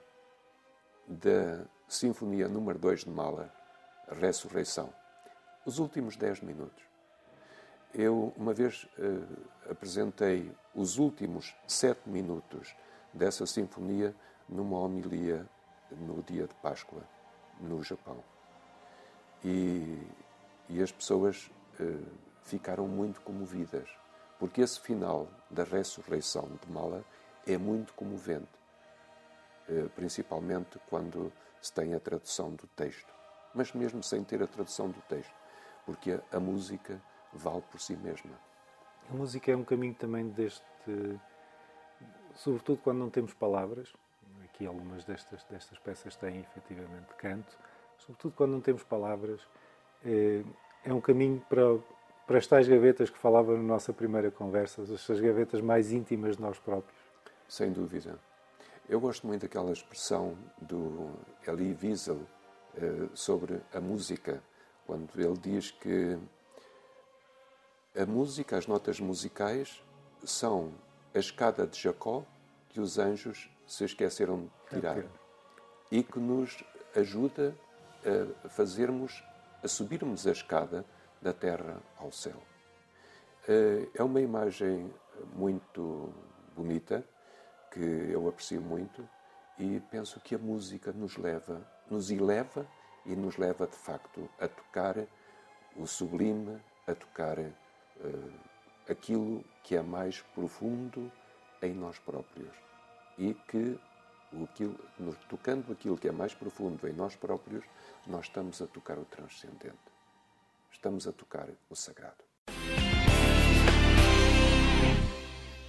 da 1.08 1.66
Sinfonia 1.88 2.48
número 2.48 2.80
2 2.80 3.02
de 3.02 3.10
Mahler, 3.10 3.50
Ressurreição. 4.08 4.94
Os 5.66 5.80
últimos 5.80 6.16
10 6.16 6.42
minutos. 6.42 6.84
Eu, 7.94 8.34
uma 8.36 8.54
vez, 8.54 8.88
eh, 9.00 9.72
apresentei 9.72 10.52
os 10.76 10.98
últimos 10.98 11.56
sete 11.66 12.10
minutos 12.10 12.76
dessa 13.14 13.46
sinfonia 13.46 14.14
numa 14.50 14.78
homilia 14.78 15.48
no 15.92 16.22
dia 16.22 16.46
de 16.46 16.54
Páscoa, 16.56 17.02
no 17.60 17.82
Japão. 17.82 18.22
E, 19.44 19.98
e 20.68 20.82
as 20.84 20.92
pessoas 20.92 21.50
eh, 21.80 22.00
ficaram 22.44 22.88
muito 22.88 23.22
comovidas, 23.22 23.88
porque 24.38 24.62
esse 24.62 24.80
final 24.80 25.28
da 25.50 25.64
ressurreição 25.64 26.50
de 26.62 26.72
Mahler 26.72 27.04
é 27.48 27.58
muito 27.58 27.94
comovente, 27.94 28.50
principalmente 29.96 30.80
quando 30.90 31.32
se 31.62 31.74
tem 31.74 31.94
a 31.94 32.00
tradução 32.00 32.52
do 32.52 32.68
texto, 32.68 33.14
mas 33.54 33.74
mesmo 33.74 34.04
sem 34.04 34.24
ter 34.24 34.42
a 34.44 34.48
tradução 34.48 34.90
do 34.90 35.02
texto, 35.02 35.34
porque 35.86 36.12
a, 36.12 36.38
a 36.38 36.40
música 36.40 37.02
vale 37.34 37.64
por 37.72 37.80
si 37.80 37.96
mesma. 37.96 38.32
A 39.10 39.14
música 39.14 39.52
é 39.52 39.56
um 39.56 39.64
caminho 39.64 39.94
também 39.94 40.28
deste. 40.30 40.64
Sobretudo 42.36 42.80
quando 42.84 42.98
não 42.98 43.10
temos 43.10 43.34
palavras, 43.34 43.94
aqui 44.44 44.66
algumas 44.66 45.04
destas, 45.06 45.44
destas 45.50 45.80
peças 45.80 46.16
têm 46.16 46.40
efetivamente 46.40 47.14
canto, 47.18 47.58
sobretudo 47.98 48.34
quando 48.36 48.52
não 48.52 48.62
temos 48.62 48.84
palavras, 48.84 49.40
é, 50.06 50.44
é 50.84 50.94
um 50.94 51.00
caminho 51.00 51.42
para, 51.48 51.78
para 52.28 52.38
as 52.38 52.46
tais 52.46 52.68
gavetas 52.68 53.10
que 53.10 53.18
falava 53.18 53.56
na 53.56 53.64
nossa 53.64 53.94
primeira 53.94 54.30
conversa, 54.32 54.82
as 54.82 55.20
gavetas 55.20 55.62
mais 55.62 55.92
íntimas 55.92 56.36
de 56.36 56.42
nós 56.42 56.60
próprios. 56.60 57.00
Sem 57.48 57.72
dúvida. 57.72 58.20
Eu 58.88 59.00
gosto 59.00 59.26
muito 59.26 59.42
daquela 59.42 59.72
expressão 59.72 60.38
do 60.62 61.12
Elie 61.48 61.76
Wiesel 61.82 62.22
eh, 62.78 63.10
sobre 63.16 63.60
a 63.74 63.82
música, 63.82 64.44
quando 64.86 65.10
ele 65.20 65.38
diz 65.40 65.72
que 65.72 66.20
a 67.98 68.06
música, 68.06 68.58
as 68.58 68.68
notas 68.68 69.00
musicais, 69.00 69.84
são 70.24 70.72
a 71.16 71.18
escada 71.18 71.66
de 71.66 71.82
Jacó 71.82 72.24
que 72.70 72.80
os 72.80 73.00
anjos 73.00 73.50
se 73.66 73.86
esqueceram 73.86 74.42
de 74.42 74.76
tirar 74.76 75.04
e 75.92 76.04
que 76.04 76.20
nos 76.20 76.64
ajuda 76.96 77.56
a 78.44 78.50
fazermos, 78.50 79.24
a 79.64 79.68
subirmos 79.68 80.28
a 80.28 80.32
escada 80.32 80.86
da 81.20 81.34
terra 81.34 81.82
ao 81.98 82.12
céu. 82.12 82.40
Eh, 83.48 83.88
é 83.96 84.04
uma 84.04 84.22
imagem 84.22 84.94
muito 85.34 86.14
bonita, 86.56 87.04
que 87.76 88.10
eu 88.10 88.26
aprecio 88.30 88.62
muito, 88.62 89.08
e 89.60 89.82
penso 89.92 90.22
que 90.22 90.34
a 90.34 90.38
música 90.38 90.94
nos 90.94 91.18
leva, 91.18 91.62
nos 91.92 92.10
eleva 92.10 92.66
e 93.06 93.16
nos 93.18 93.38
leva 93.38 93.68
de 93.68 93.76
facto 93.76 94.30
a 94.40 94.48
tocar 94.48 94.96
o 95.76 95.86
sublime, 95.86 96.58
a 96.88 96.96
tocar 96.96 97.38
uh, 97.38 98.34
aquilo 98.90 99.44
que 99.62 99.76
é 99.76 99.82
mais 99.82 100.22
profundo 100.22 101.12
em 101.62 101.74
nós 101.74 102.00
próprios 102.00 102.56
e 103.18 103.34
que 103.34 103.78
aquilo, 104.42 104.80
tocando 105.28 105.74
aquilo 105.74 105.98
que 105.98 106.08
é 106.08 106.12
mais 106.14 106.34
profundo 106.34 106.88
em 106.88 106.94
nós 106.94 107.16
próprios, 107.18 107.66
nós 108.08 108.26
estamos 108.26 108.62
a 108.62 108.68
tocar 108.68 108.98
o 108.98 109.06
transcendente. 109.06 109.76
Estamos 110.72 111.08
a 111.08 111.12
tocar 111.12 111.50
o 111.70 111.76
sagrado. 111.76 112.24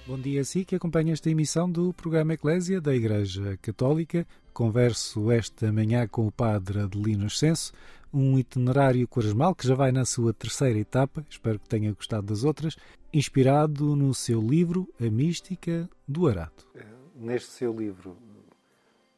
Bom 0.07 0.17
dia 0.17 0.39
a 0.39 0.45
si 0.45 0.63
que 0.63 0.73
acompanha 0.73 1.11
esta 1.11 1.29
emissão 1.29 1.69
do 1.69 1.91
programa 1.91 2.33
Eclésia 2.33 2.79
da 2.79 2.95
Igreja 2.95 3.57
Católica. 3.61 4.25
Converso 4.53 5.29
esta 5.29 5.69
manhã 5.69 6.07
com 6.07 6.25
o 6.25 6.31
Padre 6.31 6.79
Adelino 6.79 7.25
Ascenso, 7.25 7.73
um 8.13 8.39
itinerário 8.39 9.05
quaresmal 9.05 9.53
que 9.53 9.67
já 9.67 9.75
vai 9.75 9.91
na 9.91 10.05
sua 10.05 10.33
terceira 10.33 10.79
etapa, 10.79 11.25
espero 11.29 11.59
que 11.59 11.67
tenha 11.67 11.91
gostado 11.91 12.25
das 12.25 12.45
outras, 12.45 12.77
inspirado 13.13 13.97
no 13.97 14.13
seu 14.13 14.39
livro 14.39 14.87
A 14.97 15.09
Mística 15.09 15.89
do 16.07 16.25
Arato. 16.29 16.65
Neste 17.13 17.49
seu 17.49 17.77
livro, 17.77 18.15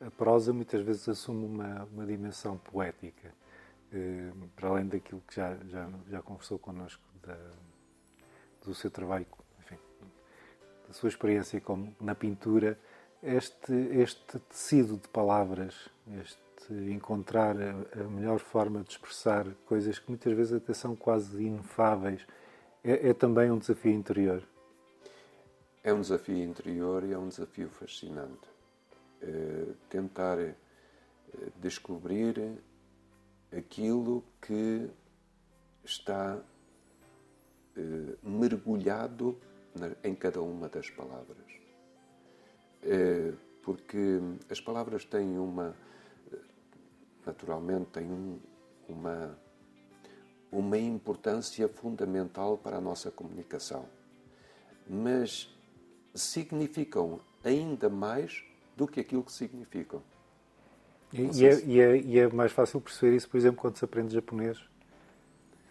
a 0.02 0.10
prosa 0.10 0.52
muitas 0.52 0.84
vezes 0.84 1.08
assume 1.08 1.46
uma, 1.46 1.88
uma 1.94 2.04
dimensão 2.04 2.58
poética, 2.58 3.32
eh, 3.94 4.32
para 4.56 4.70
além 4.70 4.88
daquilo 4.88 5.22
que 5.28 5.36
já, 5.36 5.56
já, 5.68 5.88
já 6.10 6.20
conversou 6.24 6.58
connosco 6.58 7.04
da, 7.22 7.38
do 8.66 8.74
seu 8.74 8.90
trabalho 8.90 9.28
da 10.90 10.94
sua 10.94 11.08
experiência 11.08 11.62
como 11.62 11.96
na 12.02 12.16
pintura, 12.16 12.78
este, 13.22 13.72
este 13.74 14.40
tecido 14.40 14.98
de 14.98 15.08
palavras, 15.10 15.88
este 16.20 16.92
encontrar 16.92 17.56
a, 17.62 18.02
a, 18.02 18.04
melhor 18.06 18.40
forma 18.40 18.82
de 18.82 18.90
expressar 18.90 19.46
coisas 19.68 20.00
que 20.00 20.10
muitas 20.10 20.34
vezes 20.34 20.54
até 20.54 20.74
são 20.74 20.96
quase 20.96 21.44
inefáveis, 21.44 22.26
é, 22.84 23.10
é 23.10 23.14
também 23.14 23.52
um 23.52 23.60
desafio 23.60 23.92
interior. 23.92 24.44
É 25.84 25.94
um 25.94 26.02
desafio 26.02 26.44
interior 26.44 27.04
e 27.04 27.14
é 27.14 27.18
um 27.18 27.28
desafio 27.28 27.70
fascinante. 27.70 28.48
É 29.22 29.66
tentar 29.90 30.40
é, 30.40 30.56
descobrir 31.58 32.58
aquilo 33.56 34.24
que 34.42 34.90
está 35.84 36.42
é, 37.78 37.82
mergulhado 38.24 39.40
em 40.04 40.16
cada 40.16 40.42
uma 40.42 40.68
das 40.68 40.90
palavras. 40.90 41.38
É, 42.84 43.34
porque 43.64 44.20
as 44.50 44.60
palavras 44.60 45.06
têm 45.06 45.38
uma. 45.38 45.76
naturalmente, 47.26 47.88
têm 47.92 48.12
um, 48.12 48.40
uma, 48.88 49.38
uma 50.52 50.78
importância 50.78 51.68
fundamental 51.68 52.58
para 52.58 52.78
a 52.78 52.82
nossa 52.82 53.12
comunicação. 53.12 53.86
Mas 54.88 55.56
significam 56.14 57.20
ainda 57.44 57.90
mais 57.90 58.44
do 58.76 58.88
que 58.88 59.00
aquilo 59.00 59.24
que 59.24 59.32
significam. 59.32 60.02
E, 61.12 61.46
é, 61.46 61.60
e, 61.66 61.80
é, 61.80 61.98
e, 61.98 62.20
é, 62.20 62.28
mais 62.28 62.52
fácil 62.52 62.80
perceber 62.80 63.16
isso, 63.16 63.30
por 63.30 63.38
exemplo, 63.38 63.60
quando 63.60 63.78
se 63.78 63.86
aprende 63.86 64.14
japonês 64.14 64.60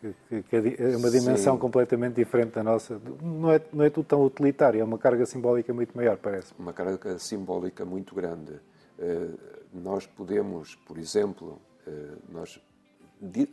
que, 0.00 0.42
que 0.42 0.56
é 0.56 0.96
uma 0.96 1.10
dimensão 1.10 1.54
Sim. 1.54 1.60
completamente 1.60 2.14
diferente 2.14 2.52
da 2.52 2.62
nossa. 2.62 3.00
Não 3.20 3.50
é, 3.50 3.60
não 3.72 3.84
é 3.84 3.90
tudo 3.90 4.06
tão 4.06 4.24
utilitário, 4.24 4.80
é 4.80 4.84
uma 4.84 4.98
carga 4.98 5.26
simbólica 5.26 5.72
muito 5.72 5.96
maior, 5.96 6.16
parece. 6.16 6.52
Uma 6.58 6.72
carga 6.72 7.18
simbólica 7.18 7.84
muito 7.84 8.14
grande. 8.14 8.52
Uh, 8.98 9.38
nós 9.72 10.06
podemos, 10.06 10.74
por 10.74 10.98
exemplo, 10.98 11.60
uh, 11.86 12.18
nós, 12.28 12.60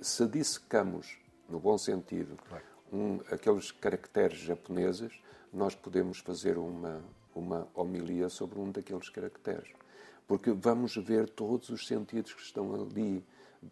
se 0.02 0.28
dissecamos, 0.28 1.18
no 1.50 1.60
bom 1.60 1.78
sentido, 1.78 2.38
claro. 2.48 2.64
um, 2.92 3.20
aqueles 3.32 3.72
caracteres 3.72 4.40
japoneses, 4.40 5.14
nós 5.54 5.76
podemos 5.76 6.20
fazer 6.20 6.58
uma, 6.58 7.02
uma 7.34 7.68
homilia 7.74 8.30
sobre 8.30 8.60
um 8.60 8.72
daqueles 8.72 9.10
caracteres. 9.10 9.70
Porque 10.28 10.52
vamos 10.52 10.96
ver 10.96 11.30
todos 11.30 11.70
os 11.70 11.86
sentidos 11.88 12.34
que 12.34 12.42
estão 12.42 12.74
ali 12.74 13.24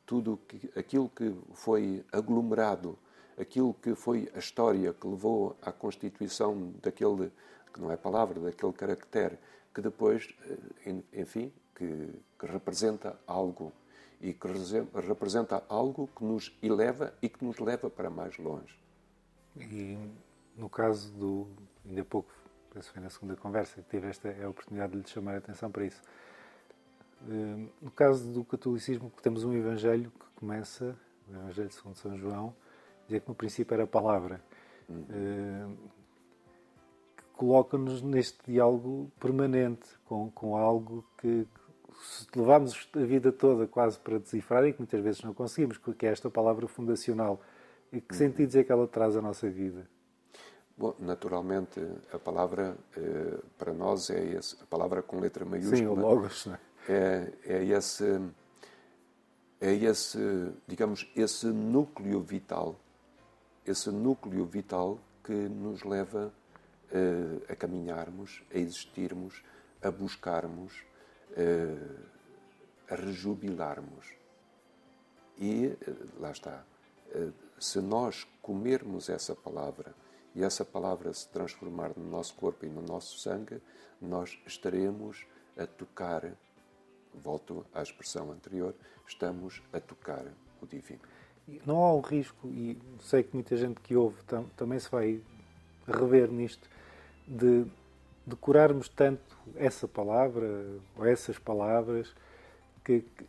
tudo 0.06 0.40
aquilo 0.76 1.10
que 1.10 1.36
foi 1.54 2.06
aglomerado, 2.12 2.98
aquilo 3.38 3.74
que 3.74 3.96
foi 3.96 4.30
a 4.36 4.40
história 4.40 4.94
que 4.94 5.08
levou 5.08 5.58
à 5.62 5.72
constituição 5.72 6.74
daquele, 6.82 7.32
que 7.74 7.82
não 7.82 7.92
é 7.92 7.98
palavra, 7.98 8.40
daquele 8.40 8.74
caractere, 8.74 9.38
que 9.74 9.82
depois, 9.82 10.34
eh, 10.86 11.02
enfim, 11.14 11.52
que, 11.76 12.10
que 12.40 12.46
representa 12.46 13.20
algo 13.26 13.74
e 14.22 14.34
que 14.34 14.48
representa 15.06 15.64
algo 15.68 16.08
que 16.16 16.24
nos 16.24 16.58
eleva 16.62 17.14
e 17.22 17.28
que 17.28 17.44
nos 17.44 17.60
leva 17.60 17.90
para 17.90 18.10
mais 18.10 18.38
longe. 18.38 18.80
E 19.58 19.98
no 20.56 20.70
caso 20.70 21.12
do, 21.12 21.48
ainda 21.86 22.02
há 22.02 22.06
pouco, 22.06 22.32
penso 22.74 22.88
que 22.88 22.94
foi 22.94 23.04
na 23.04 23.10
segunda 23.10 23.36
conversa, 23.36 23.82
que 23.82 23.90
tive 23.90 24.08
esta 24.08 24.30
a 24.30 24.50
oportunidade 24.50 24.94
de 24.94 25.00
lhe 25.00 25.08
chamar 25.08 25.36
a 25.36 25.38
atenção 25.40 25.70
para 25.70 25.86
isso 25.86 26.02
no 27.82 27.92
caso 27.92 28.32
do 28.32 28.44
catolicismo, 28.44 29.12
temos 29.22 29.44
um 29.44 29.54
Evangelho 29.54 30.12
que 30.12 30.26
começa, 30.36 30.96
o 31.30 31.36
Evangelho 31.36 31.72
segundo 31.72 31.96
São 31.96 32.18
João, 32.18 32.54
dizer 33.08 33.22
que 33.22 33.30
no 33.30 33.36
princípio 33.36 33.74
era 33.74 33.84
a 33.84 33.88
palavra, 33.88 34.42
uhum. 34.90 35.76
que 37.16 37.24
coloca-nos 37.34 38.02
neste 38.02 38.40
diálogo 38.52 39.12
permanente 39.20 39.88
com, 40.06 40.30
com 40.32 40.58
algo 40.58 41.06
que, 41.18 41.48
que 42.32 42.40
levamos 42.40 42.90
a 42.94 43.00
vida 43.00 43.32
toda 43.32 43.68
quase 43.68 44.00
para 44.00 44.20
decifrar 44.20 44.66
e 44.66 44.74
que 44.74 44.80
muitas 44.80 45.02
vezes 45.02 45.24
não 45.24 45.34
conseguimos, 45.34 45.78
que 45.78 46.06
é 46.06 46.10
esta 46.10 46.30
palavra 46.30 46.68
fundacional. 46.68 47.42
E 47.92 48.02
que 48.02 48.14
uhum. 48.14 48.18
sentidos 48.18 48.56
é 48.56 48.64
que 48.64 48.72
ela 48.72 48.88
traz 48.88 49.16
à 49.16 49.22
nossa 49.22 49.48
vida? 49.50 49.88
Bom, 50.76 50.96
naturalmente, 51.00 51.80
a 52.12 52.18
palavra 52.18 52.76
eh, 52.98 53.40
para 53.60 53.72
nós 53.72 54.10
é 54.10 54.36
esse, 54.36 54.58
a 54.60 54.66
palavra 54.66 55.04
com 55.04 55.20
letra 55.20 55.46
maiúscula. 55.46 55.78
Sim, 55.78 55.86
o 55.86 55.94
Logos, 55.94 56.48
não 56.48 56.56
é? 56.56 56.60
É, 56.88 57.32
é 57.46 57.64
esse, 57.66 58.20
é 59.60 59.74
esse, 59.74 60.54
digamos, 60.68 61.10
esse 61.16 61.48
núcleo 61.48 62.22
vital, 62.22 62.76
esse 63.66 63.90
núcleo 63.90 64.46
vital 64.46 65.00
que 65.24 65.34
nos 65.34 65.84
leva 65.84 66.34
uh, 66.92 67.52
a 67.52 67.56
caminharmos, 67.56 68.44
a 68.54 68.58
existirmos, 68.58 69.44
a 69.82 69.90
buscarmos, 69.90 70.74
uh, 71.32 72.14
a 72.90 72.96
rejubilarmos. 72.96 74.14
E 75.38 75.66
eh, 75.66 75.96
lá 76.20 76.30
está. 76.30 76.64
Se 77.60 77.82
nós 77.82 78.28
comermos 78.40 79.10
essa 79.10 79.36
palavra 79.36 79.96
e 80.36 80.44
essa 80.44 80.64
palavra 80.64 81.12
se 81.12 81.28
transformar 81.30 81.92
no 81.98 82.08
nosso 82.08 82.36
corpo 82.36 82.66
e 82.66 82.70
no 82.70 82.84
nosso 82.84 83.18
sangue, 83.18 83.60
nós 84.00 84.40
estaremos 84.46 85.26
a 85.58 85.66
tocar, 85.66 86.34
volto 87.22 87.66
à 87.74 87.82
expressão 87.82 88.32
anterior, 88.32 88.74
estamos 89.08 89.62
a 89.72 89.80
tocar 89.80 90.26
o 90.62 90.66
divino. 90.66 91.02
Não 91.66 91.84
há 91.84 91.94
o 91.94 92.00
risco, 92.00 92.48
e 92.48 92.78
sei 93.02 93.24
que 93.24 93.34
muita 93.34 93.58
gente 93.58 93.80
que 93.82 93.96
ouve 93.96 94.22
tam- 94.24 94.46
também 94.56 94.80
se 94.80 94.90
vai 94.90 95.22
rever 95.86 96.32
nisto, 96.32 96.70
de 97.28 97.66
decorarmos 98.26 98.88
tanto 98.88 99.38
essa 99.56 99.88
palavra 99.88 100.48
ou 100.98 101.06
essas 101.06 101.38
palavras 101.38 102.16
que, 102.84 103.02
que, 103.02 103.26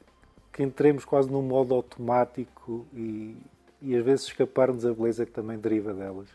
que 0.53 0.62
entremos 0.62 1.05
quase 1.05 1.28
num 1.28 1.43
modo 1.43 1.74
automático 1.74 2.87
e, 2.93 3.37
e 3.82 3.97
às 3.97 4.05
vezes 4.05 4.26
escaparmos 4.26 4.87
a 4.87 4.95
beleza 4.95 5.26
que 5.26 5.32
também 5.32 5.59
deriva 5.59 5.93
delas. 5.93 6.28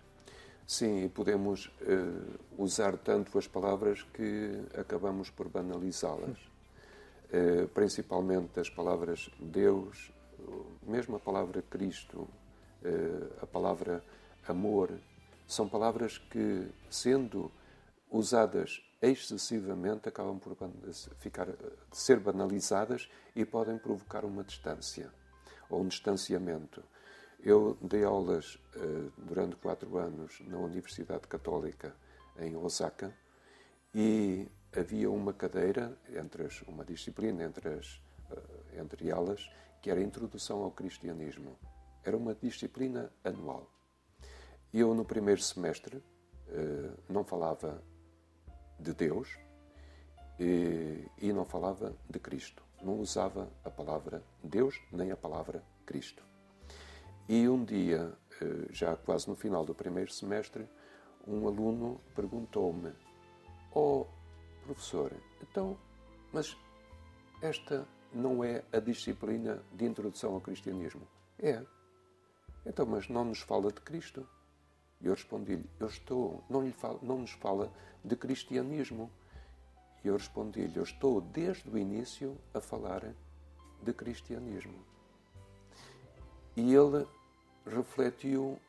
Sim, 0.67 1.05
e 1.05 1.09
podemos 1.09 1.71
eh, 1.81 2.37
usar 2.57 2.97
tanto 2.97 3.37
as 3.39 3.47
palavras 3.47 4.03
que 4.13 4.61
acabamos 4.77 5.29
por 5.29 5.47
banalizá-las. 5.47 6.37
Eh, 7.31 7.67
principalmente 7.73 8.59
as 8.59 8.69
palavras 8.69 9.29
Deus, 9.39 10.11
mesmo 10.81 11.15
a 11.15 11.19
palavra 11.19 11.61
Cristo, 11.61 12.27
eh, 12.83 13.29
a 13.41 13.45
palavra 13.45 14.03
amor, 14.47 14.91
são 15.45 15.69
palavras 15.69 16.17
que, 16.17 16.67
sendo 16.89 17.51
usadas 18.09 18.81
excessivamente, 19.01 20.09
acabam 20.09 20.39
por 20.39 20.57
ficar, 21.19 21.47
ser 21.91 22.19
banalizadas 22.19 23.09
e 23.35 23.45
podem 23.45 23.77
provocar 23.77 24.25
uma 24.25 24.43
distância 24.43 25.11
ou 25.69 25.81
um 25.81 25.87
distanciamento. 25.87 26.83
Eu 27.41 27.77
dei 27.81 28.03
aulas 28.03 28.59
eh, 28.75 29.09
durante 29.17 29.55
quatro 29.55 29.97
anos 29.97 30.41
na 30.41 30.57
Universidade 30.57 31.27
Católica 31.27 31.95
em 32.37 32.55
Osaka 32.55 33.13
e 33.93 34.47
havia 34.75 35.09
uma 35.09 35.33
cadeira, 35.33 35.97
entre 36.15 36.43
as, 36.43 36.61
uma 36.63 36.85
disciplina 36.85 37.43
entre, 37.43 37.69
as, 37.69 38.01
eh, 38.31 38.79
entre 38.79 39.09
elas, 39.09 39.49
que 39.81 39.89
era 39.89 39.99
a 39.99 40.03
Introdução 40.03 40.63
ao 40.63 40.71
Cristianismo. 40.71 41.57
Era 42.03 42.15
uma 42.17 42.35
disciplina 42.35 43.11
anual. 43.23 43.69
Eu, 44.73 44.93
no 44.93 45.03
primeiro 45.03 45.41
semestre, 45.41 46.03
eh, 46.47 46.91
não 47.07 47.23
falava 47.23 47.83
de 48.79 48.93
Deus 48.93 49.37
e, 50.39 51.05
e 51.17 51.33
não 51.33 51.45
falava 51.45 51.95
de 52.09 52.19
Cristo. 52.19 52.63
Não 52.81 52.99
usava 52.99 53.51
a 53.63 53.69
palavra 53.69 54.23
Deus 54.43 54.79
nem 54.91 55.11
a 55.11 55.17
palavra 55.17 55.63
Cristo. 55.85 56.23
E 57.27 57.47
um 57.47 57.63
dia, 57.63 58.13
eh, 58.41 58.67
já 58.71 58.95
quase 58.95 59.27
no 59.27 59.35
final 59.35 59.65
do 59.65 59.75
primeiro 59.75 60.11
semestre, 60.11 60.67
um 61.27 61.47
aluno 61.47 62.01
perguntou-me: 62.15 62.91
Oh, 63.73 64.07
professor, 64.69 65.11
então, 65.41 65.75
mas 66.31 66.55
esta 67.41 67.87
não 68.13 68.43
é 68.43 68.63
a 68.71 68.79
disciplina 68.79 69.63
de 69.73 69.85
introdução 69.85 70.35
ao 70.35 70.41
cristianismo? 70.41 71.07
É. 71.39 71.65
Então, 72.63 72.85
mas 72.85 73.09
não 73.09 73.25
nos 73.25 73.39
fala 73.39 73.71
de 73.71 73.81
Cristo? 73.81 74.27
E 75.01 75.07
eu 75.07 75.13
respondi-lhe: 75.13 75.67
Eu 75.79 75.87
estou, 75.87 76.43
não, 76.47 76.61
lhe 76.61 76.71
fala, 76.71 76.99
não 77.01 77.19
nos 77.19 77.31
fala 77.31 77.73
de 78.05 78.15
cristianismo. 78.15 79.09
E 80.03 80.07
eu 80.07 80.13
respondi-lhe: 80.13 80.77
Eu 80.77 80.83
estou 80.83 81.19
desde 81.19 81.67
o 81.67 81.77
início 81.77 82.37
a 82.53 82.61
falar 82.61 83.15
de 83.81 83.93
cristianismo. 83.93 84.85
E 86.55 86.75
ele 86.75 87.07
refletiu 87.65 88.59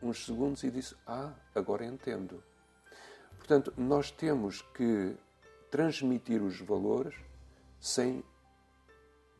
uns 0.00 0.24
segundos 0.24 0.62
e 0.62 0.70
disse: 0.70 0.96
Ah, 1.06 1.34
agora 1.54 1.84
entendo. 1.84 2.42
Portanto, 3.36 3.72
nós 3.76 4.10
temos 4.10 4.62
que 4.62 5.16
transmitir 5.70 6.42
os 6.42 6.60
valores 6.60 7.14
sem 7.80 8.22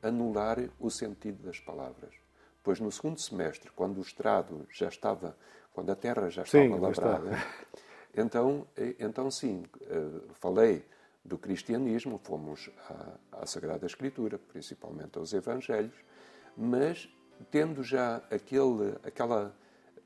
anular 0.02 0.58
o 0.78 0.90
sentido 0.90 1.42
das 1.42 1.58
palavras. 1.60 2.14
Pois 2.62 2.80
no 2.80 2.90
segundo 2.90 3.20
semestre, 3.20 3.70
quando 3.70 3.98
o 3.98 4.02
estrado 4.02 4.66
já 4.70 4.88
estava, 4.88 5.36
quando 5.72 5.90
a 5.90 5.96
terra 5.96 6.28
já 6.28 6.44
Sim, 6.44 6.64
estava 6.64 6.80
lá 6.80 6.90
está. 6.90 7.06
lavrada, 7.06 7.36
então, 8.16 8.66
eh, 8.76 8.96
então 8.98 9.30
sim, 9.30 9.64
eh, 9.82 10.20
falei 10.34 10.84
do 11.24 11.36
cristianismo, 11.38 12.18
fomos 12.22 12.70
à, 12.88 13.42
à 13.42 13.46
Sagrada 13.46 13.86
Escritura, 13.86 14.38
principalmente 14.38 15.18
aos 15.18 15.32
Evangelhos, 15.32 15.94
mas 16.56 17.08
tendo 17.50 17.82
já 17.82 18.16
aquele, 18.30 18.96
aquela, 19.04 19.54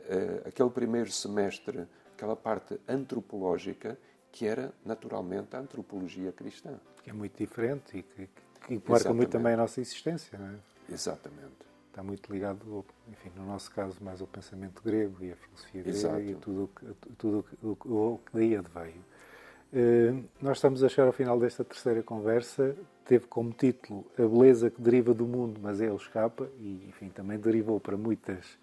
eh, 0.01 0.43
aquele 0.47 0.71
primeiro 0.71 1.11
semestre, 1.11 1.87
aquela 2.13 2.37
parte 2.37 2.81
antropológica, 2.89 3.99
que 4.33 4.47
era 4.47 4.73
naturalmente 4.85 5.55
a 5.57 5.61
antropologia 5.61 6.33
cristã. 6.33 6.79
Que 7.03 7.11
é 7.11 7.13
muito 7.13 7.37
diferente 7.37 7.99
e 7.99 8.03
que, 8.03 8.29
que 8.67 8.91
marca 8.91 9.13
muito 9.13 9.31
também 9.31 9.55
a 9.55 9.57
nossa 9.57 9.81
existência. 9.81 10.39
Não 10.39 10.47
é? 10.49 10.55
Exatamente. 10.93 11.71
Está 11.89 12.03
muito 12.03 12.33
ligado, 12.33 12.85
enfim, 13.09 13.31
no 13.37 13.45
nosso 13.45 13.71
caso, 13.73 13.97
mais 14.03 14.21
ao 14.21 14.27
pensamento 14.27 14.81
grego 14.83 15.25
e 15.25 15.33
à 15.33 15.37
filosofia 15.37 15.83
grega 15.83 16.21
e 16.31 16.35
tudo 16.37 16.65
o 16.65 16.69
que, 16.69 17.15
tudo 17.19 17.45
o 17.63 17.77
que- 17.77 17.89
o 17.89 18.21
que 18.25 18.33
daí 18.33 18.57
adveio. 18.57 19.05
Eh, 19.73 20.15
nós 20.41 20.59
estamos 20.59 20.83
a 20.85 20.89
chegar 20.89 21.07
ao 21.07 21.13
final 21.13 21.39
desta 21.39 21.65
terceira 21.65 22.03
conversa. 22.03 22.77
Teve 23.05 23.27
como 23.27 23.53
título 23.53 24.05
A 24.17 24.23
Beleza 24.23 24.71
que 24.71 24.81
Deriva 24.81 25.13
do 25.13 25.27
Mundo, 25.27 25.61
mas 25.61 25.81
ele 25.81 25.95
escapa, 25.97 26.49
e 26.61 26.87
enfim, 26.89 27.09
também 27.09 27.39
derivou 27.39 27.81
para 27.81 27.97
muitas 27.97 28.57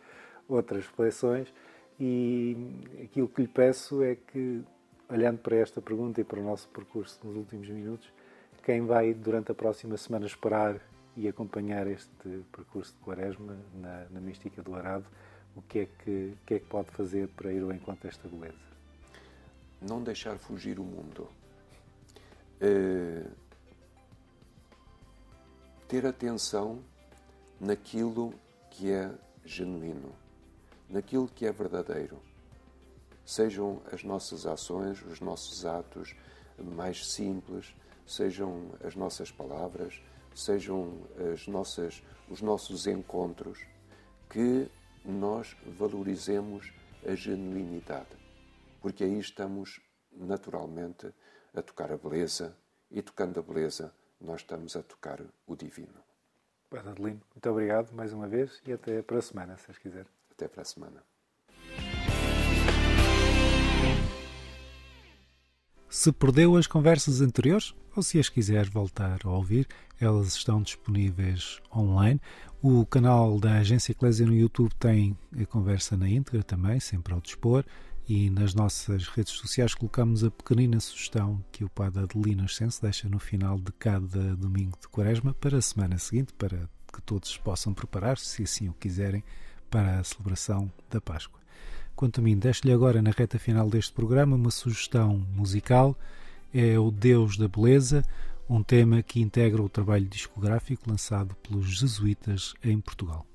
outras 0.47 0.85
reflexões. 0.85 1.53
E 1.99 2.55
aquilo 3.03 3.27
que 3.27 3.41
lhe 3.41 3.47
peço 3.47 4.03
é 4.03 4.15
que, 4.15 4.63
olhando 5.09 5.39
para 5.39 5.55
esta 5.55 5.81
pergunta 5.81 6.21
e 6.21 6.23
para 6.23 6.39
o 6.39 6.43
nosso 6.43 6.67
percurso 6.69 7.19
nos 7.23 7.35
últimos 7.35 7.67
minutos, 7.69 8.11
quem 8.63 8.85
vai 8.85 9.13
durante 9.13 9.51
a 9.51 9.55
próxima 9.55 9.95
semana 9.97 10.25
esperar 10.25 10.79
e 11.15 11.27
acompanhar 11.27 11.87
este 11.87 12.11
percurso 12.51 12.93
de 12.93 12.99
Quaresma 12.99 13.57
na, 13.75 14.05
na 14.09 14.19
Mística 14.19 14.61
do 14.61 14.75
Arado, 14.75 15.05
o 15.55 15.61
que 15.61 15.79
é 15.79 15.87
que, 16.03 16.33
que 16.45 16.53
é 16.55 16.59
que 16.59 16.65
pode 16.65 16.91
fazer 16.91 17.27
para 17.29 17.51
ir 17.51 17.63
ao 17.63 17.71
encontro 17.71 18.07
desta 18.07 18.27
beleza? 18.27 18.67
não 19.81 20.01
deixar 20.01 20.37
fugir 20.37 20.79
o 20.79 20.83
mundo. 20.83 21.29
Eh, 22.59 23.25
ter 25.87 26.05
atenção 26.05 26.79
naquilo 27.59 28.33
que 28.71 28.91
é 28.91 29.11
genuíno, 29.45 30.11
naquilo 30.89 31.27
que 31.27 31.45
é 31.45 31.51
verdadeiro. 31.51 32.19
Sejam 33.27 33.79
as 33.91 34.03
nossas 34.03 34.47
ações, 34.47 35.05
os 35.05 35.19
nossos 35.19 35.65
atos 35.65 36.15
mais 36.57 37.05
simples, 37.05 37.75
sejam 38.07 38.71
as 38.83 38.95
nossas 38.95 39.29
palavras, 39.29 40.01
sejam 40.33 40.97
as 41.31 41.47
nossas, 41.47 42.01
os 42.27 42.41
nossos 42.41 42.87
encontros, 42.87 43.59
que 44.27 44.67
nós 45.05 45.55
valorizemos 45.77 46.73
a 47.05 47.13
genuinidade 47.13 48.27
porque 48.87 49.03
aí 49.03 49.19
estamos 49.19 49.81
naturalmente 50.11 51.13
a 51.53 51.61
tocar 51.61 51.91
a 51.91 51.97
beleza 51.97 52.55
e 52.89 53.01
tocando 53.01 53.39
a 53.39 53.43
beleza 53.43 53.93
nós 54.19 54.41
estamos 54.41 54.75
a 54.75 54.81
tocar 54.81 55.21
o 55.45 55.55
divino. 55.55 56.01
Padre 56.69 56.89
Adelino, 56.91 57.21
muito 57.33 57.49
obrigado 57.49 57.91
mais 57.93 58.13
uma 58.13 58.27
vez 58.27 58.61
e 58.65 58.71
até 58.71 59.01
para 59.01 59.19
a 59.19 59.21
semana, 59.21 59.57
se 59.57 59.69
as 59.69 59.77
quiser. 59.77 60.05
Até 60.31 60.47
para 60.47 60.61
a 60.61 60.65
semana. 60.65 61.03
Se 65.99 66.11
perdeu 66.11 66.55
as 66.55 66.67
conversas 66.67 67.21
anteriores 67.21 67.73
ou 67.95 68.03
se 68.03 68.19
as 68.19 68.29
quiser 68.29 68.69
voltar 68.69 69.17
a 69.23 69.29
ouvir, 69.31 69.67
elas 69.99 70.35
estão 70.35 70.61
disponíveis 70.61 71.59
online. 71.75 72.21
O 72.61 72.85
canal 72.85 73.39
da 73.39 73.53
Agência 73.53 73.93
Eclésia 73.93 74.23
no 74.23 74.35
YouTube 74.35 74.75
tem 74.75 75.17
a 75.35 75.43
conversa 75.47 75.97
na 75.97 76.07
íntegra 76.07 76.43
também, 76.43 76.79
sempre 76.79 77.15
ao 77.15 77.19
dispor. 77.19 77.65
E 78.07 78.29
nas 78.29 78.53
nossas 78.53 79.07
redes 79.07 79.33
sociais 79.33 79.73
colocamos 79.73 80.23
a 80.23 80.29
pequenina 80.29 80.79
sugestão 80.79 81.43
que 81.51 81.63
o 81.63 81.69
Padre 81.69 82.03
Adelino 82.03 82.43
Ascenso 82.43 82.79
deixa 82.79 83.09
no 83.09 83.17
final 83.17 83.57
de 83.57 83.71
cada 83.71 84.35
domingo 84.35 84.77
de 84.79 84.87
quaresma 84.89 85.33
para 85.33 85.57
a 85.57 85.61
semana 85.63 85.97
seguinte, 85.97 86.31
para 86.37 86.69
que 86.93 87.01
todos 87.01 87.35
possam 87.37 87.73
preparar-se, 87.73 88.27
se 88.27 88.43
assim 88.43 88.69
o 88.69 88.73
quiserem, 88.73 89.23
para 89.67 89.97
a 89.97 90.03
celebração 90.03 90.71
da 90.91 91.01
Páscoa. 91.01 91.41
Quanto 91.97 92.19
a 92.19 92.23
mim, 92.23 92.37
deixo-lhe 92.37 92.71
agora 92.71 93.01
na 93.01 93.09
reta 93.09 93.39
final 93.39 93.67
deste 93.71 93.91
programa 93.91 94.35
uma 94.35 94.51
sugestão 94.51 95.17
musical. 95.35 95.97
É 96.53 96.77
o 96.77 96.91
Deus 96.91 97.37
da 97.37 97.47
Beleza, 97.47 98.05
um 98.47 98.61
tema 98.61 99.01
que 99.01 99.19
integra 99.19 99.63
o 99.63 99.67
trabalho 99.67 100.05
discográfico 100.05 100.87
lançado 100.87 101.35
pelos 101.37 101.65
jesuítas 101.65 102.53
em 102.63 102.79
Portugal. 102.79 103.25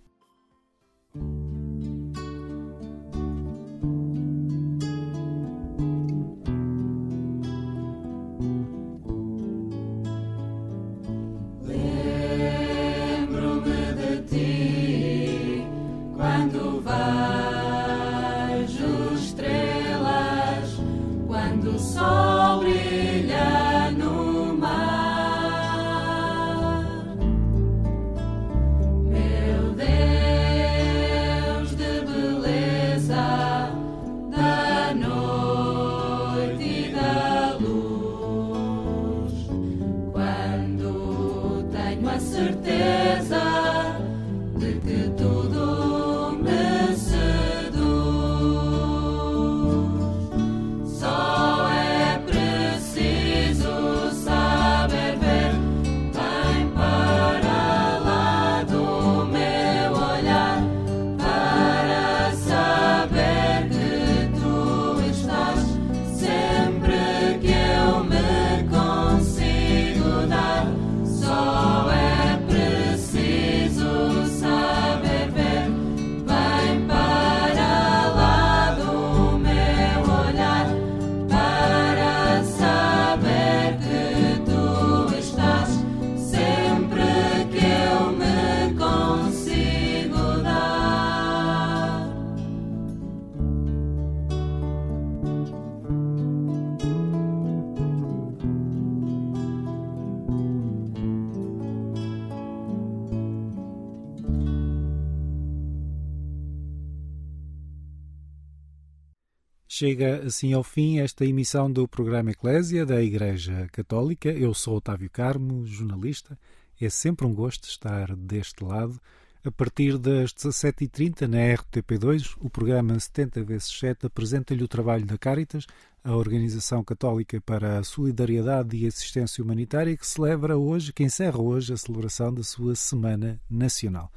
Chega 109.82 110.22
assim 110.24 110.52
ao 110.52 110.62
fim 110.62 111.00
esta 111.00 111.26
emissão 111.26 111.68
do 111.68 111.88
programa 111.88 112.30
Eclésia 112.30 112.86
da 112.86 113.02
Igreja 113.02 113.66
Católica. 113.72 114.28
Eu 114.28 114.54
sou 114.54 114.76
Otávio 114.76 115.10
Carmo, 115.10 115.66
jornalista. 115.66 116.38
É 116.80 116.88
sempre 116.88 117.26
um 117.26 117.34
gosto 117.34 117.64
estar 117.64 118.14
deste 118.14 118.62
lado. 118.62 119.00
A 119.44 119.50
partir 119.50 119.98
das 119.98 120.32
17h30 120.34 121.22
na 121.22 121.38
RTP2, 121.38 122.36
o 122.38 122.48
programa 122.48 122.96
70 122.96 123.42
vezes 123.42 123.76
7 123.76 124.06
apresenta-lhe 124.06 124.62
o 124.62 124.68
trabalho 124.68 125.04
da 125.04 125.18
Caritas, 125.18 125.66
a 126.04 126.14
Organização 126.14 126.84
Católica 126.84 127.40
para 127.40 127.80
a 127.80 127.82
Solidariedade 127.82 128.76
e 128.76 128.86
Assistência 128.86 129.42
Humanitária, 129.42 129.96
que 129.96 130.06
celebra 130.06 130.56
hoje, 130.56 130.92
que 130.92 131.02
encerra 131.02 131.42
hoje 131.42 131.72
a 131.72 131.76
celebração 131.76 132.32
da 132.32 132.44
sua 132.44 132.76
Semana 132.76 133.40
Nacional. 133.50 134.12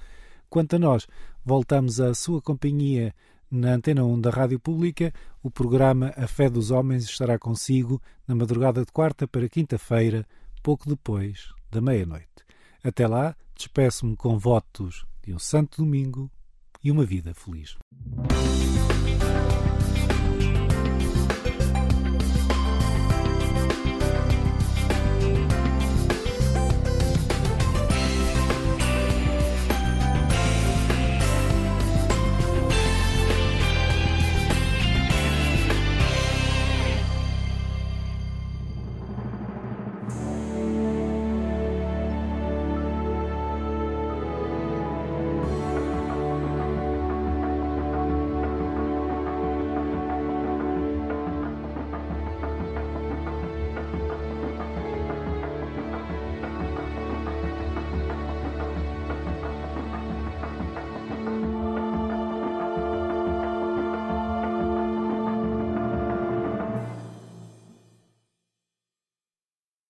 Quanto 0.47 0.75
a 0.75 0.79
nós, 0.79 1.07
voltamos 1.43 1.99
à 1.99 2.13
sua 2.13 2.39
companhia 2.39 3.15
na 3.49 3.73
Antena 3.73 4.03
1 4.03 4.21
da 4.21 4.29
Rádio 4.29 4.59
Pública. 4.59 5.13
O 5.43 5.49
programa 5.49 6.13
A 6.17 6.27
Fé 6.27 6.49
dos 6.49 6.71
Homens 6.71 7.03
estará 7.03 7.37
consigo 7.37 8.01
na 8.27 8.35
madrugada 8.35 8.83
de 8.83 8.91
quarta 8.91 9.27
para 9.27 9.49
quinta-feira, 9.49 10.25
pouco 10.63 10.89
depois 10.89 11.53
da 11.71 11.81
meia-noite. 11.81 12.27
Até 12.83 13.07
lá, 13.07 13.35
despeço-me 13.55 14.15
com 14.15 14.37
votos 14.37 15.05
de 15.23 15.33
um 15.33 15.39
santo 15.39 15.83
domingo 15.83 16.29
e 16.83 16.91
uma 16.91 17.05
vida 17.05 17.33
feliz. 17.33 17.75